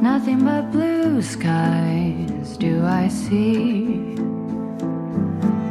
[0.01, 4.15] Nothing but blue skies do I see.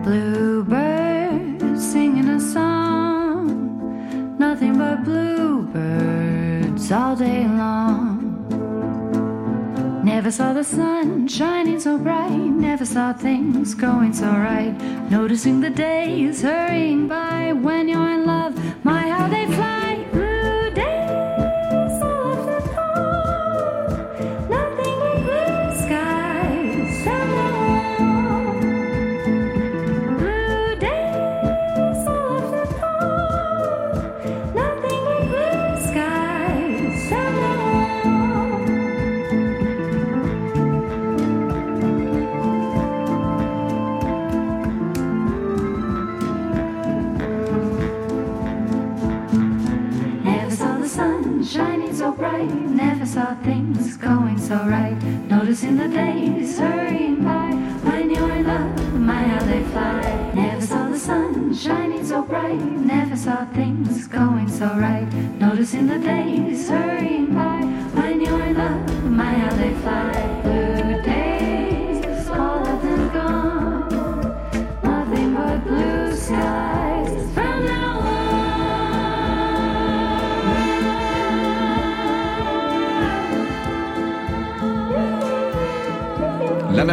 [0.04, 3.80] Blue birds singing a song.
[4.39, 8.23] Nothing but blue birds all day long.
[10.14, 12.30] Never saw the sun shining so bright.
[12.38, 14.72] Never saw things going so right.
[15.09, 18.53] Noticing the days hurrying by when you're in love.
[18.86, 20.03] My, how they fly.
[54.54, 57.49] Noticing the days hurrying by.
[57.89, 60.32] When you're in love, my how they fly.
[60.36, 62.62] Never saw the sun shining so bright.
[62.62, 65.12] Never saw things going so right.
[65.39, 67.62] Noticing the days hurrying by.
[67.99, 70.43] When you're in love, my how they fly.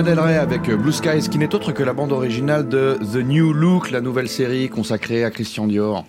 [0.01, 3.16] Lana Del Rey avec Blue Skies, qui n'est autre que la bande originale de The
[3.16, 6.07] New Look, la nouvelle série consacrée à Christian Dior.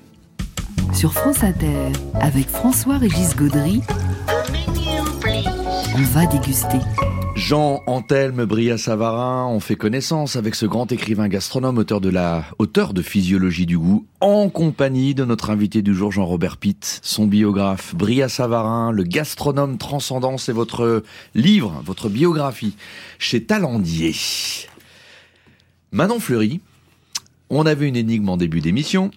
[0.94, 3.82] Sur France Inter, avec François-Régis Gaudry,
[5.98, 6.80] on va déguster.
[7.42, 12.46] Jean Antelme Bria Savarin ont fait connaissance avec ce grand écrivain gastronome, auteur de la
[12.60, 17.26] auteur de Physiologie du goût, en compagnie de notre invité du jour Jean-Robert Pitt, son
[17.26, 22.76] biographe Bria Savarin, le gastronome transcendant, c'est votre livre, votre biographie
[23.18, 24.14] chez Talendier.
[25.92, 26.62] Manon Fleury,
[27.50, 29.10] on avait une énigme en début d'émission.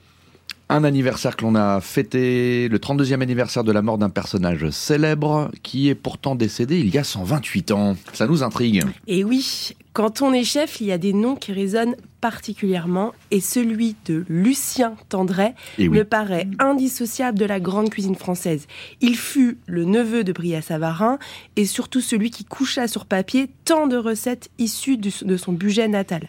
[0.68, 5.50] Un anniversaire que l'on a fêté, le 32e anniversaire de la mort d'un personnage célèbre
[5.62, 7.96] qui est pourtant décédé il y a 128 ans.
[8.12, 8.82] Ça nous intrigue.
[9.06, 13.40] Et oui, quand on est chef, il y a des noms qui résonnent particulièrement et
[13.40, 15.90] celui de Lucien Tendray oui.
[15.90, 18.66] me paraît indissociable de la grande cuisine française.
[19.02, 21.18] Il fut le neveu de Bria Savarin
[21.56, 26.28] et surtout celui qui coucha sur papier tant de recettes issues de son budget natal.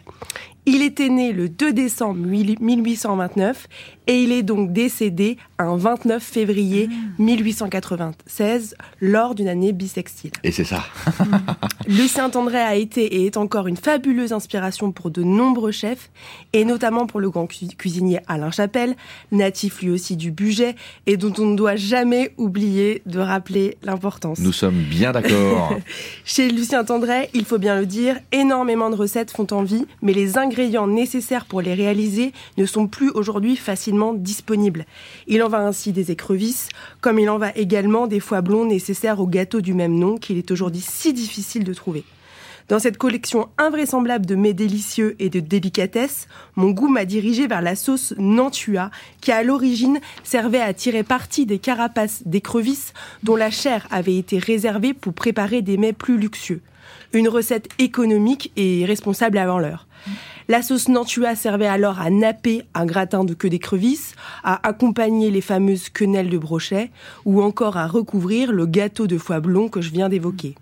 [0.68, 3.68] Il était né le 2 décembre 1829
[4.08, 6.88] et il est donc décédé un 29 février
[7.18, 10.30] 1896 lors d'une année bissextile.
[10.44, 10.84] Et c'est ça.
[11.88, 16.10] Lucien Tendray a été et est encore une fabuleuse inspiration pour de nombreux chefs,
[16.52, 18.96] et notamment pour le grand cu- cuisinier Alain Chapelle,
[19.32, 20.74] natif lui aussi du budget,
[21.06, 24.38] et dont on ne doit jamais oublier de rappeler l'importance.
[24.40, 25.74] Nous sommes bien d'accord.
[26.24, 30.38] Chez Lucien Tendray, il faut bien le dire, énormément de recettes font envie, mais les
[30.38, 30.55] ingrédients
[30.86, 34.86] nécessaires pour les réaliser ne sont plus aujourd'hui facilement disponibles.
[35.26, 36.68] Il en va ainsi des écrevisses,
[37.00, 40.38] comme il en va également des foie blonds nécessaires au gâteau du même nom qu'il
[40.38, 42.04] est aujourd'hui si difficile de trouver.
[42.68, 46.26] Dans cette collection invraisemblable de mets délicieux et de délicatesses,
[46.56, 48.90] mon goût m'a dirigé vers la sauce Nantua,
[49.20, 52.92] qui à l'origine servait à tirer parti des carapaces d'écrevisses
[53.22, 56.60] dont la chair avait été réservée pour préparer des mets plus luxueux.
[57.12, 59.85] Une recette économique et responsable avant l'heure.
[60.48, 65.40] La sauce Nantua servait alors à napper un gratin de queue d'écrevisse, à accompagner les
[65.40, 66.90] fameuses quenelles de brochet,
[67.24, 70.54] ou encore à recouvrir le gâteau de foie blond que je viens d'évoquer.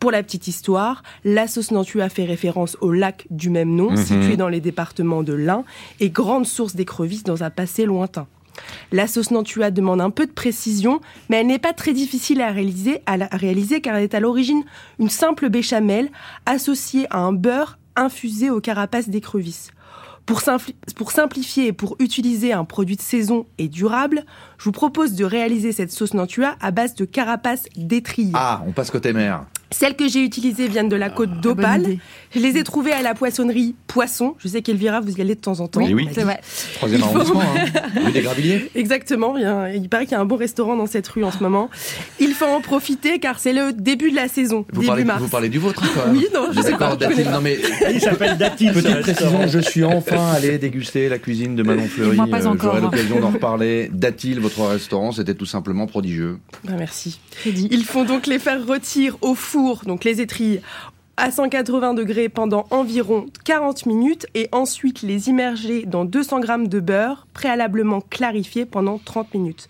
[0.00, 3.96] Pour la petite histoire, la sauce Nantua fait référence au lac du même nom, Mhm.
[3.96, 5.64] situé dans les départements de l'Ain,
[5.98, 8.26] et grande source d'écrevisses dans un passé lointain.
[8.92, 12.50] La sauce Nantua demande un peu de précision, mais elle n'est pas très difficile à
[12.50, 14.62] réaliser, à car elle est à l'origine
[14.98, 16.10] une simple béchamel
[16.46, 19.70] associée à un beurre infusé aux carapaces d'écrevisses.
[20.26, 24.24] Pour, simpli- pour simplifier et pour utiliser un produit de saison et durable,
[24.58, 28.32] je vous propose de réaliser cette sauce Nantua à base de carapaces d'étrille.
[28.34, 29.44] Ah, on passe côté mer.
[29.70, 31.96] Celles que j'ai utilisées viennent de la côte d'Opale.
[32.34, 34.34] Je les ai trouvées à la poissonnerie Poisson.
[34.38, 35.80] Je sais qu'Elvira, vous y allez de temps en temps.
[35.82, 36.08] Oui, on oui.
[36.12, 36.40] C'est vrai.
[36.76, 37.80] Troisième Il faut- arrondissement, hein.
[38.04, 38.70] Rue des Gravilliers.
[38.74, 39.36] Exactement.
[39.36, 41.30] Il, y a- il paraît qu'il y a un bon restaurant dans cette rue en
[41.32, 41.70] ce moment.
[42.20, 44.64] Il faut en profiter car c'est le début de la saison.
[44.72, 45.20] Vous début parlez, mars.
[45.22, 46.04] vous parlez du vôtre, quoi.
[46.10, 47.24] Oui, non, je sais D'accord, pas, Datil.
[47.24, 47.30] pas.
[47.32, 47.58] Non, mais.
[47.92, 52.16] Il s'appelle Datil, Petite précision, je suis enfin allé déguster la cuisine de Manon Fleury.
[52.16, 52.62] moi, pas Euh, encore.
[52.76, 53.90] J'aurai l'occasion d'en reparler.
[53.92, 56.38] Datil, votre restaurant, c'était tout simplement prodigieux.
[56.64, 57.18] Ben, merci.
[57.46, 60.60] Ils font donc les faire rôtir au four, donc les étrilles,
[61.16, 66.80] à 180 degrés pendant environ 40 minutes et ensuite les immerger dans 200 grammes de
[66.80, 69.68] beurre préalablement clarifié pendant 30 minutes.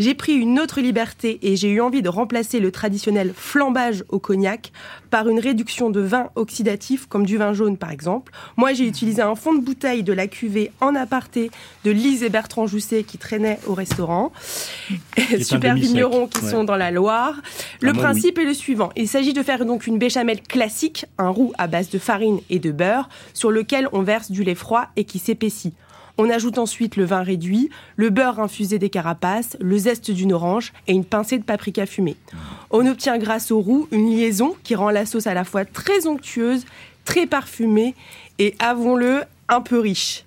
[0.00, 4.18] J'ai pris une autre liberté et j'ai eu envie de remplacer le traditionnel flambage au
[4.18, 4.72] cognac
[5.10, 8.32] par une réduction de vin oxydatif comme du vin jaune par exemple.
[8.56, 11.50] Moi j'ai utilisé un fond de bouteille de la cuvée en aparté
[11.84, 14.32] de Lise et Bertrand Jousset qui traînaient au restaurant.
[15.42, 16.50] Super vignerons qui Ouais.
[16.50, 17.34] sont dans la Loire.
[17.80, 18.90] Le Ah, moi, principe est le suivant.
[18.96, 22.58] Il s'agit de faire donc une béchamel classique, un roux à base de farine et
[22.58, 25.74] de beurre, sur lequel on verse du lait froid et qui s'épaissit.
[26.22, 30.74] On ajoute ensuite le vin réduit, le beurre infusé des carapaces, le zeste d'une orange
[30.86, 32.18] et une pincée de paprika fumée.
[32.70, 36.06] On obtient grâce au roux une liaison qui rend la sauce à la fois très
[36.06, 36.66] onctueuse,
[37.06, 37.94] très parfumée
[38.38, 40.26] et, avouons-le, un peu riche.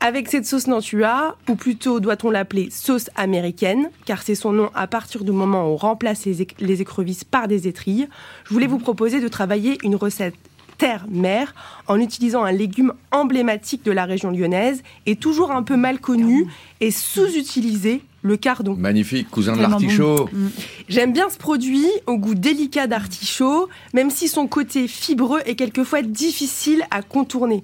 [0.00, 4.86] Avec cette sauce Nantua, ou plutôt doit-on l'appeler sauce américaine, car c'est son nom à
[4.86, 8.08] partir du moment où on remplace les écrevisses par des étrilles,
[8.44, 10.34] je voulais vous proposer de travailler une recette
[10.80, 11.54] terre-mer
[11.86, 16.46] en utilisant un légume emblématique de la région lyonnaise et toujours un peu mal connu
[16.80, 18.74] et sous-utilisé, le cardon.
[18.78, 20.28] Magnifique, cousin de l'artichaut.
[20.32, 20.50] bon.
[20.88, 26.02] J'aime bien ce produit au goût délicat d'artichaut, même si son côté fibreux est quelquefois
[26.02, 27.62] difficile à contourner.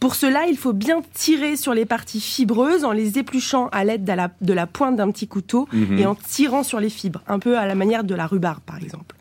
[0.00, 4.04] Pour cela, il faut bien tirer sur les parties fibreuses en les épluchant à l'aide
[4.04, 5.98] de la, de la pointe d'un petit couteau Mhm.
[5.98, 8.76] et en tirant sur les fibres, un peu à la manière de la rhubarbe par
[8.82, 9.14] exemple.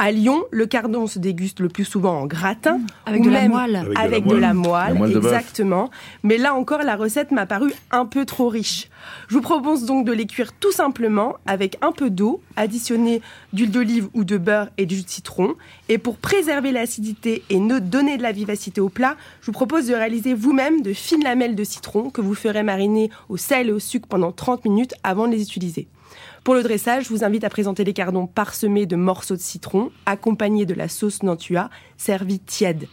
[0.00, 3.40] À Lyon, le cardon se déguste le plus souvent en gratin, Avec ou de la
[3.42, 3.74] même moelle.
[3.74, 5.90] Avec, Avec de, la moelle, La de exactement.
[6.22, 8.88] Mais là encore, la recette m'a paru un peu trop riche.
[9.26, 13.20] Je vous propose donc de les cuire tout simplement avec un peu d'eau, additionner
[13.52, 15.56] d'huile d'olive ou de beurre et du jus de citron.
[15.88, 19.88] Et pour préserver l'acidité et ne donner de la vivacité au plat, je vous propose
[19.88, 23.72] de réaliser vous-même de fines lamelles de citron que vous ferez mariner au sel et
[23.72, 25.88] au sucre pendant 30 minutes avant de les utiliser.
[26.48, 29.92] Pour le dressage, je vous invite à présenter les cardons parsemés de morceaux de citron,
[30.06, 31.68] accompagnés de la sauce Nantua,
[31.98, 32.88] servie tiède.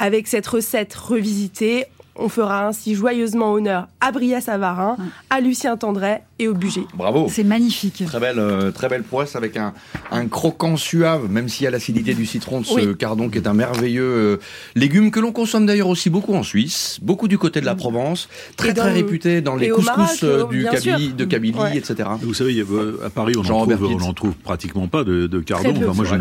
[0.00, 1.86] Avec cette recette revisitée,
[2.16, 4.96] on fera ainsi joyeusement honneur à Bria Savarin,
[5.30, 6.82] à Lucien Tendret et au budget.
[6.94, 7.28] Bravo.
[7.30, 8.02] C'est magnifique.
[8.06, 9.72] Très belle, euh, très belle prouesse avec un,
[10.10, 12.96] un croquant suave, même s'il y a l'acidité du citron de ce Oui.
[12.98, 14.36] cardon qui est un merveilleux euh,
[14.74, 18.28] légume que l'on consomme d'ailleurs aussi beaucoup en Suisse, beaucoup du côté de la Provence,
[18.56, 21.76] très dans très réputé dans les couscous Maroc, euh, du Kabylie, de Kabylie, Ouais.
[21.76, 22.08] etc.
[22.22, 22.64] Vous savez,
[23.04, 24.02] à Paris, on en, Jean-Robert trouve, Pilz.
[24.02, 25.74] on en trouve pratiquement pas de, de cardon.
[25.76, 26.14] Enfin, moi, je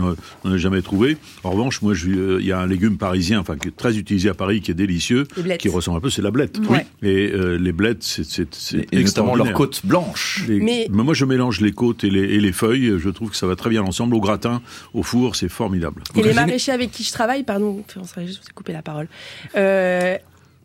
[0.48, 1.18] n'en ai jamais trouvé.
[1.44, 4.30] En revanche, moi, euh, il y a un légume parisien, enfin, qui est très utilisé
[4.30, 5.26] à Paris, qui est délicieux,
[5.60, 6.60] qui ressemble un peu, c'est la blette.
[6.70, 6.86] Ouais.
[7.02, 9.46] Et euh, les blettes, c'est Et notamment extraordinaire.
[9.48, 10.46] leur côte blanche.
[10.48, 12.94] Les- Mais- mais moi, je mélange les côtes et les, et les feuilles.
[12.98, 14.16] Je trouve que ça va très bien ensemble.
[14.16, 14.62] Au gratin,
[14.94, 16.04] au four, c'est formidable.
[16.16, 19.08] Et les maraîchers avec qui je travaille, pardon, vous ai coupé la parole,
[19.56, 20.16] euh,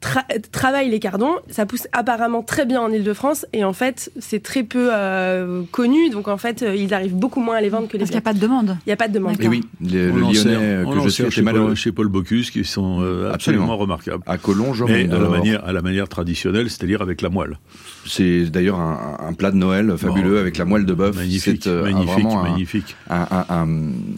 [0.05, 1.33] tra- travaillent les cardons.
[1.51, 6.11] Ça pousse apparemment très bien en Ile-de-France et en fait, c'est très peu euh, connu.
[6.11, 8.17] Donc en fait, euh, ils arrivent beaucoup moins à les vendre que les Parce qu'il
[8.19, 8.77] n'y a pas de demande.
[8.87, 9.41] Il n'y a pas de demande.
[9.41, 11.43] Et oui, le, On le Lyonnais sert- euh, que je suis chez.
[11.43, 13.77] Paul, chez Paul Bocuse, qui sont euh, absolument, Absolument.
[13.77, 14.23] remarquables.
[14.27, 17.59] À Collonges, au Mais à la, manière, à la manière traditionnelle, c'est-à-dire avec la moelle.
[18.07, 21.17] C'est d'ailleurs un, un plat de Noël fabuleux Bon, avec la moelle de bœuf.
[21.17, 22.97] Magnifique, C'est, euh, un- magnifique, vraiment un- magnifique.
[23.09, 23.69] un, un- un-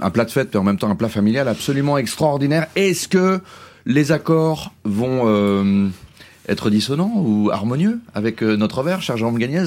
[0.03, 2.67] un plat de fête, mais en même temps un plat familial absolument extraordinaire.
[2.75, 3.41] Est-ce que
[3.87, 5.89] les accords vont euh,
[6.49, 9.65] être dissonants ou harmonieux avec euh, notre verre, cher Jean Gagnez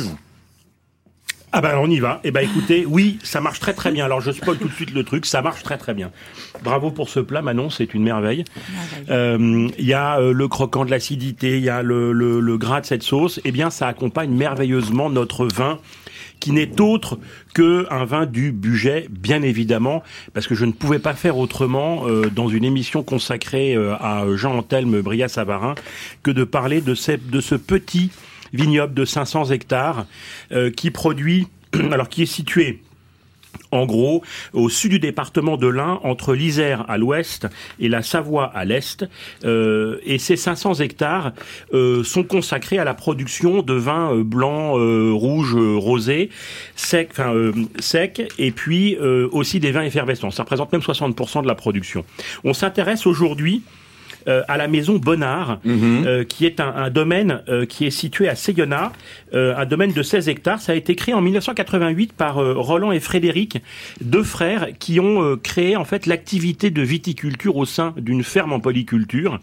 [1.52, 2.20] Ah ben on y va.
[2.24, 4.06] Eh ben écoutez, oui, ça marche très très bien.
[4.06, 6.12] Alors je spoil tout de suite le truc, ça marche très très bien.
[6.64, 8.44] Bravo pour ce plat, Manon, c'est une merveille.
[9.10, 12.58] Euh, Il y a euh, le croquant de l'acidité, il y a le, le, le
[12.58, 13.40] gras de cette sauce.
[13.46, 15.80] Eh bien, ça accompagne merveilleusement notre vin
[16.40, 17.20] qui n'est autre
[17.54, 22.08] que un vin du budget, bien évidemment, parce que je ne pouvais pas faire autrement
[22.08, 25.76] euh, dans une émission consacrée euh, à Jean-Anthelme Bria-Savarin
[26.24, 28.12] que de parler de, ce- de ce petit
[28.54, 30.06] vignoble de 500 hectares
[30.52, 31.48] euh, qui produit,
[31.92, 32.82] alors qui est situé
[33.72, 34.24] en gros,
[34.54, 37.47] au sud du département de l'Ain, entre l'Isère à l'ouest
[37.80, 39.06] et la Savoie à l'est.
[39.45, 41.34] Euh, et ces 500 hectares
[41.74, 46.30] euh, sont consacrés à la production de vins euh, blancs, euh, rouges, euh, rosés,
[46.76, 50.32] secs, enfin euh, secs, et puis aussi des vins effervescents.
[50.32, 52.04] Ça représente même 60% de la production.
[52.43, 53.64] On s'intéresse aujourd'hui
[54.28, 58.28] euh, à la maison Bonnard, euh, qui est un, un domaine euh, qui est situé
[58.28, 58.92] à Sayonnat,
[59.34, 60.62] euh, un domaine de 16 hectares.
[60.62, 63.58] Ça a été créé en 1988 par euh, Roland et Frédéric,
[64.02, 68.54] deux frères qui ont euh, créé en fait l'activité de viticulture au sein d'une ferme
[68.54, 69.40] en polyculture.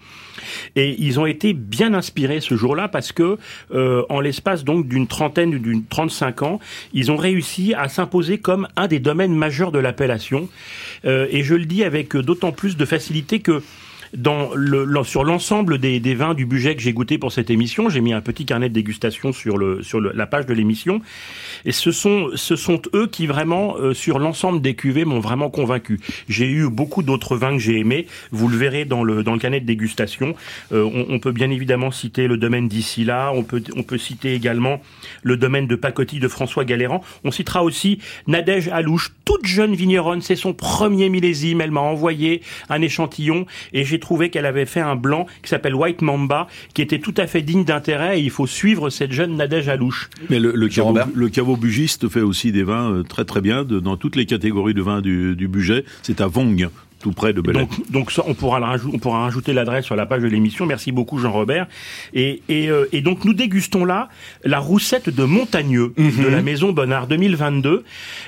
[0.77, 3.39] Et ils ont été bien inspirés ce jour-là parce que,
[3.75, 6.61] euh, en l'espace donc d'une trentaine, d'une 35 ans,
[6.93, 10.49] ils ont réussi à s'imposer comme un des domaines majeurs de l'appellation.
[11.05, 13.63] Euh, et je le dis avec d'autant plus de facilité que
[14.17, 17.89] dans le, sur l'ensemble des, des vins du budget que j'ai goûté pour cette émission,
[17.89, 21.01] j'ai mis un petit carnet de dégustation sur, le, sur le- la page de l'émission.
[21.65, 25.51] Et ce sont, ce sont eux qui vraiment, euh, sur l'ensemble des cuvées, m'ont vraiment
[25.51, 26.01] convaincu.
[26.29, 28.07] J'ai eu beaucoup d'autres vins que j'ai aimés.
[28.33, 30.35] Vous le verrez dans le, dans le carnet de dégustation.
[30.73, 33.33] Euh, on, on peut bien évidemment citer le domaine d'ici là.
[33.35, 34.81] On peut, on peut citer également
[35.23, 37.03] le domaine de pacotille de François Galéran.
[37.25, 40.23] On citera aussi Nadège Alouche, toute jeune vigneronne.
[40.23, 41.61] C'est son premier millésime.
[41.61, 45.75] Elle m'a envoyé un échantillon et j'ai trouvé qu'elle avait fait un blanc qui s'appelle
[45.75, 48.21] White Mamba, qui était tout à fait digne d'intérêt.
[48.21, 50.09] Et il faut suivre cette jeune Nadège Alouche.
[50.31, 53.65] Mais le, le, caveau, le caveau bugiste fait aussi des vins euh, très très bien
[53.65, 55.85] de- dans toutes les catégories de vins du, du budget.
[56.03, 56.69] C'est à Vong,
[57.07, 57.41] tout près de.
[57.41, 60.67] Donc, donc ça, on pourra, le on pourra rajouter l'adresse sur la page de l'émission.
[60.67, 61.69] Merci beaucoup Jean-Robert.
[62.15, 64.09] Et, et, euh, et donc nous dégustons là
[64.45, 67.85] la roussette de Montagneux de la maison Bonnard 2022.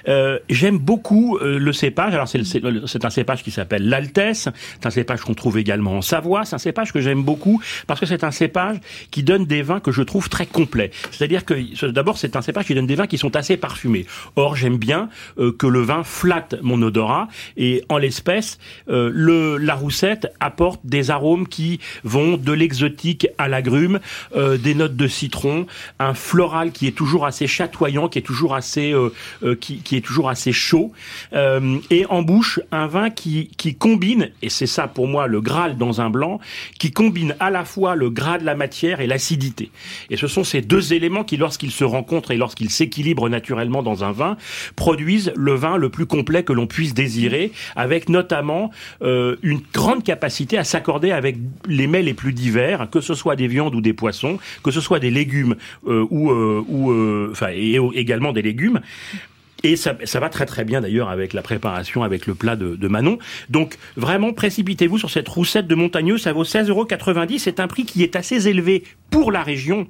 [0.06, 2.14] Euh, J'aime beaucoup euh, le cépage.
[2.14, 4.48] Alors c'est un cépage qui s'appelle l'Altesse.
[4.80, 6.44] C'est un cépage qu'on trouve également en Savoie.
[6.44, 8.76] C'est un cépage que j'aime beaucoup parce que c'est un cépage
[9.10, 10.92] qui donne des vins que je trouve très complets.
[11.10, 14.06] C'est-à-dire que d'abord c'est un cépage qui donne des vins qui sont assez parfumés.
[14.36, 15.08] Or j'aime bien
[15.38, 17.26] euh, que le vin flatte mon odorat
[17.56, 18.58] et en l'espèce
[18.88, 24.00] euh, le la roussette apporte des arômes qui vont de l'exotique à l'agrume,
[24.36, 25.66] euh, des notes de citron,
[25.98, 29.12] un floral qui est toujours assez chatoyant, qui est toujours assez euh,
[29.42, 30.92] euh, qui, qui est toujours assez chaud
[31.32, 35.40] euh, et en bouche un vin qui qui combine et c'est ça pour moi le
[35.40, 36.40] graal dans un blanc
[36.78, 39.70] qui combine à la fois le gras de la matière et l'acidité.
[40.10, 44.04] Et ce sont ces deux éléments qui lorsqu'ils se rencontrent et lorsqu'ils s'équilibrent naturellement dans
[44.04, 44.36] un vin
[44.76, 48.57] produisent le vin le plus complet que l'on puisse désirer avec notamment
[49.02, 51.36] euh, une grande capacité à s'accorder avec
[51.66, 54.80] les mets les plus divers, que ce soit des viandes ou des poissons, que ce
[54.80, 55.56] soit des légumes
[55.86, 56.30] euh, ou,
[56.90, 58.80] euh, et également des légumes.
[59.64, 62.88] Et ça, va très très bien d'ailleurs avec la préparation, avec le plat de, de
[62.88, 63.18] Manon.
[63.50, 66.86] Donc vraiment, précipitez-vous sur cette roussette de Montagneux, ça vaut 16,90 euros.
[67.38, 69.88] C'est un prix qui est assez élevé pour la région.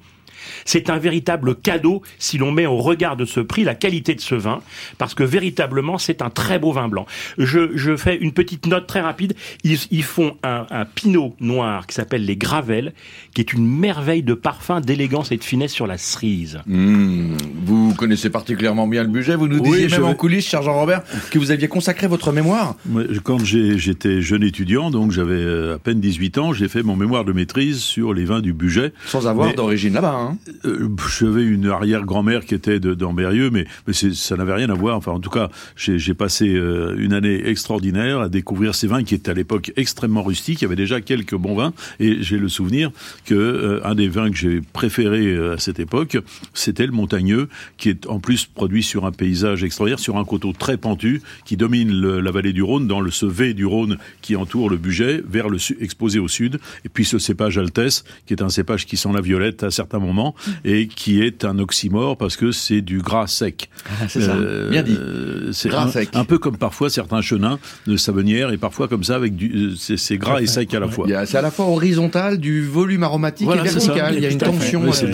[0.65, 4.21] C'est un véritable cadeau si l'on met au regard de ce prix la qualité de
[4.21, 4.61] ce vin,
[4.99, 7.07] parce que véritablement c'est un très beau vin blanc.
[7.39, 9.35] Je, je fais une petite note très rapide.
[9.65, 12.93] Ils, ils font un, un pinot noir qui s'appelle les Gravelles,
[13.35, 16.59] qui est une merveille de parfum, d'élégance et de finesse sur la cerise.
[16.67, 17.35] Mmh,
[17.65, 19.37] vous connaissez particulièrement bien le budget.
[19.37, 22.07] Vous nous Oui, disiez je même en vais- coulisses, cher Jean-Robert, que vous aviez consacré
[22.07, 22.77] votre mémoire.
[23.25, 27.25] Quand j'étais jeune étudiant, donc j'avais euh, à peine 18 ans, j'ai fait mon mémoire
[27.25, 28.93] de maîtrise sur les vins du budget.
[29.07, 30.15] Sans avoir Mais- d'origine là-bas.
[30.15, 30.28] Hein.
[30.65, 34.97] Euh, J'avais une arrière-grand-mère qui était d'Ambérieux, mais, ça n'avait rien à voir.
[34.97, 39.15] Enfin, en tout cas, j'ai passé euh, une année extraordinaire à découvrir ces vins qui
[39.15, 40.61] étaient à l'époque extrêmement rustiques.
[40.61, 42.91] Il y avait déjà quelques bons vins, et j'ai le souvenir
[43.25, 46.19] que euh, un des vins que j'ai préféré euh, à cette époque,
[46.55, 50.53] c'était le Montagneux, qui est en plus produit sur un paysage extraordinaire, sur un coteau
[50.53, 54.37] très pentu qui domine la vallée du Rhône, dans le ce V du Rhône qui
[54.37, 58.43] entoure le budget, vers le exposé au sud, et puis ce cépage Altesse, qui est
[58.43, 60.18] un cépage qui sent la violette à certains moments,
[60.65, 63.69] et qui est un oxymore parce que c'est du gras sec.
[63.89, 64.37] Ah, c'est ça.
[64.71, 64.97] Bien dit.
[64.99, 66.11] euh, c'est Gras un, sec.
[66.15, 69.75] un peu comme parfois certains chenins de savonnière, et parfois comme ça avec du, euh,
[69.79, 71.07] c'est c'est gras et sec à la fois.
[71.27, 74.15] C'est à la fois horizontal, du volume aromatique Voilà, et vertical.
[74.17, 75.07] Il y a une tension euh, c'est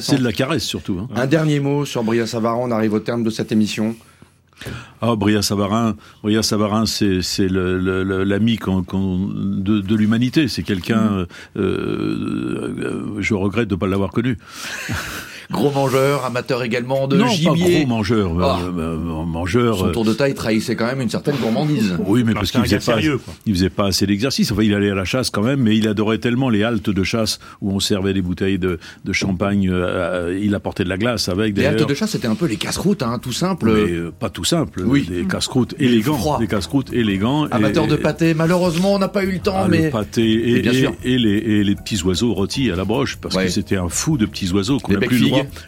[0.00, 0.98] c'est de la caresse surtout.
[1.00, 1.08] hein.
[1.14, 3.94] Un dernier mot sur Bria Savarin, on arrive au terme de cette émission.
[5.02, 10.48] Ah, Bria Savarin, Bria Savarin, c'est l'ami de, de l'humanité.
[10.48, 11.12] C'est quelqu'un.
[11.12, 11.26] euh,
[11.56, 14.38] euh, je regrette de ne pas l'avoir connu.
[15.50, 17.46] Gros mangeur, amateur également de non, gibier.
[17.50, 18.30] pas gros mangeur.
[18.38, 18.58] euh, Ah.
[18.78, 19.78] euh, mangeur.
[19.78, 21.96] Son euh, tour de taille trahissait quand même une certaine gourmandise.
[22.06, 24.50] Oui, mais Parce parce qu'il faisait pas, sérieux, il faisait pas assez d'exercice.
[24.52, 27.02] Enfin, il allait à la chasse quand même, mais il adorait tellement les haltes de
[27.04, 29.68] chasse où on servait des bouteilles de, de champagne.
[29.70, 31.56] euh, il apportait de la glace avec.
[31.56, 33.66] Les haltes de chasse, c'était un peu les casse-croûtes, hein, tout simple.
[33.72, 34.82] Mais euh, pas tout simple.
[34.84, 35.06] Oui.
[35.08, 36.14] Des casse-croûtes Mais élégants.
[36.18, 36.38] froid.
[36.38, 37.44] Des casse-croûtes élégants.
[37.50, 39.84] Amateur et- de pâté, malheureusement, on n'a pas eu le temps, Ah, mais.
[39.86, 40.92] Le pâté Mais et, bien et- sûr.
[41.04, 43.44] et les, et les petits oiseaux rôtis à la broche, parce Ouais.
[43.44, 45.18] que c'était un fou de petits oiseaux qu'on n'a plus,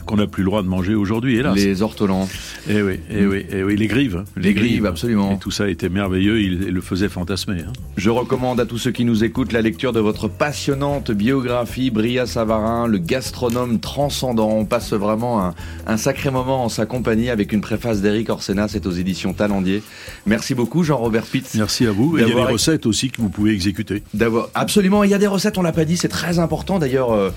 [0.06, 1.54] qu'on n'a plus le droit de manger aujourd'hui, hélas.
[1.56, 2.28] Les ortolans.
[2.68, 4.24] Eh oui, eh oui, eh oui, les grives.
[4.36, 5.32] Les grives, absolument.
[5.34, 7.60] Et tout ça était merveilleux, il, il le faisait fantasmer.
[7.66, 7.72] hein.
[7.96, 12.26] Je recommande à tous ceux qui nous écoutent la lecture de votre passionnante biographie, Bria
[12.26, 14.50] Savarin, le gastronome transcendant.
[14.50, 15.54] On passe vraiment un,
[15.86, 19.82] un sacré moment en sa compagnie avec une préface d'Éric Orsena, c'est aux éditions Talendier.
[20.26, 21.54] Merci beaucoup Jean-Robert Pitz.
[21.54, 22.18] Merci à vous.
[22.18, 24.02] Et il y a des recettes aussi que vous pouvez exécuter.
[24.14, 26.78] D'avoir absolument, il y a des recettes, on l'a pas dit, c'est très important.
[26.78, 27.30] D'ailleurs, euh,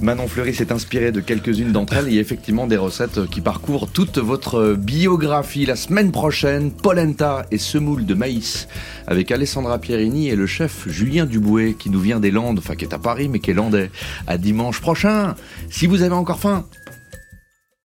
[0.00, 2.06] Manon Fleury s'est inspirée de quelques-unes d'entre elles.
[2.06, 5.66] Il y a effectivement des recettes qui parcourent toute votre biographie.
[5.66, 8.68] La semaine prochaine, polenta et semoule de maïs
[9.08, 12.84] avec Alessandra Pierini et le chef Julien Dubouet qui nous vient des Landes, enfin qui
[12.84, 13.90] est à Paris mais qui est landais.
[14.28, 15.34] À dimanche prochain.
[15.68, 16.64] Si vous avez encore faim,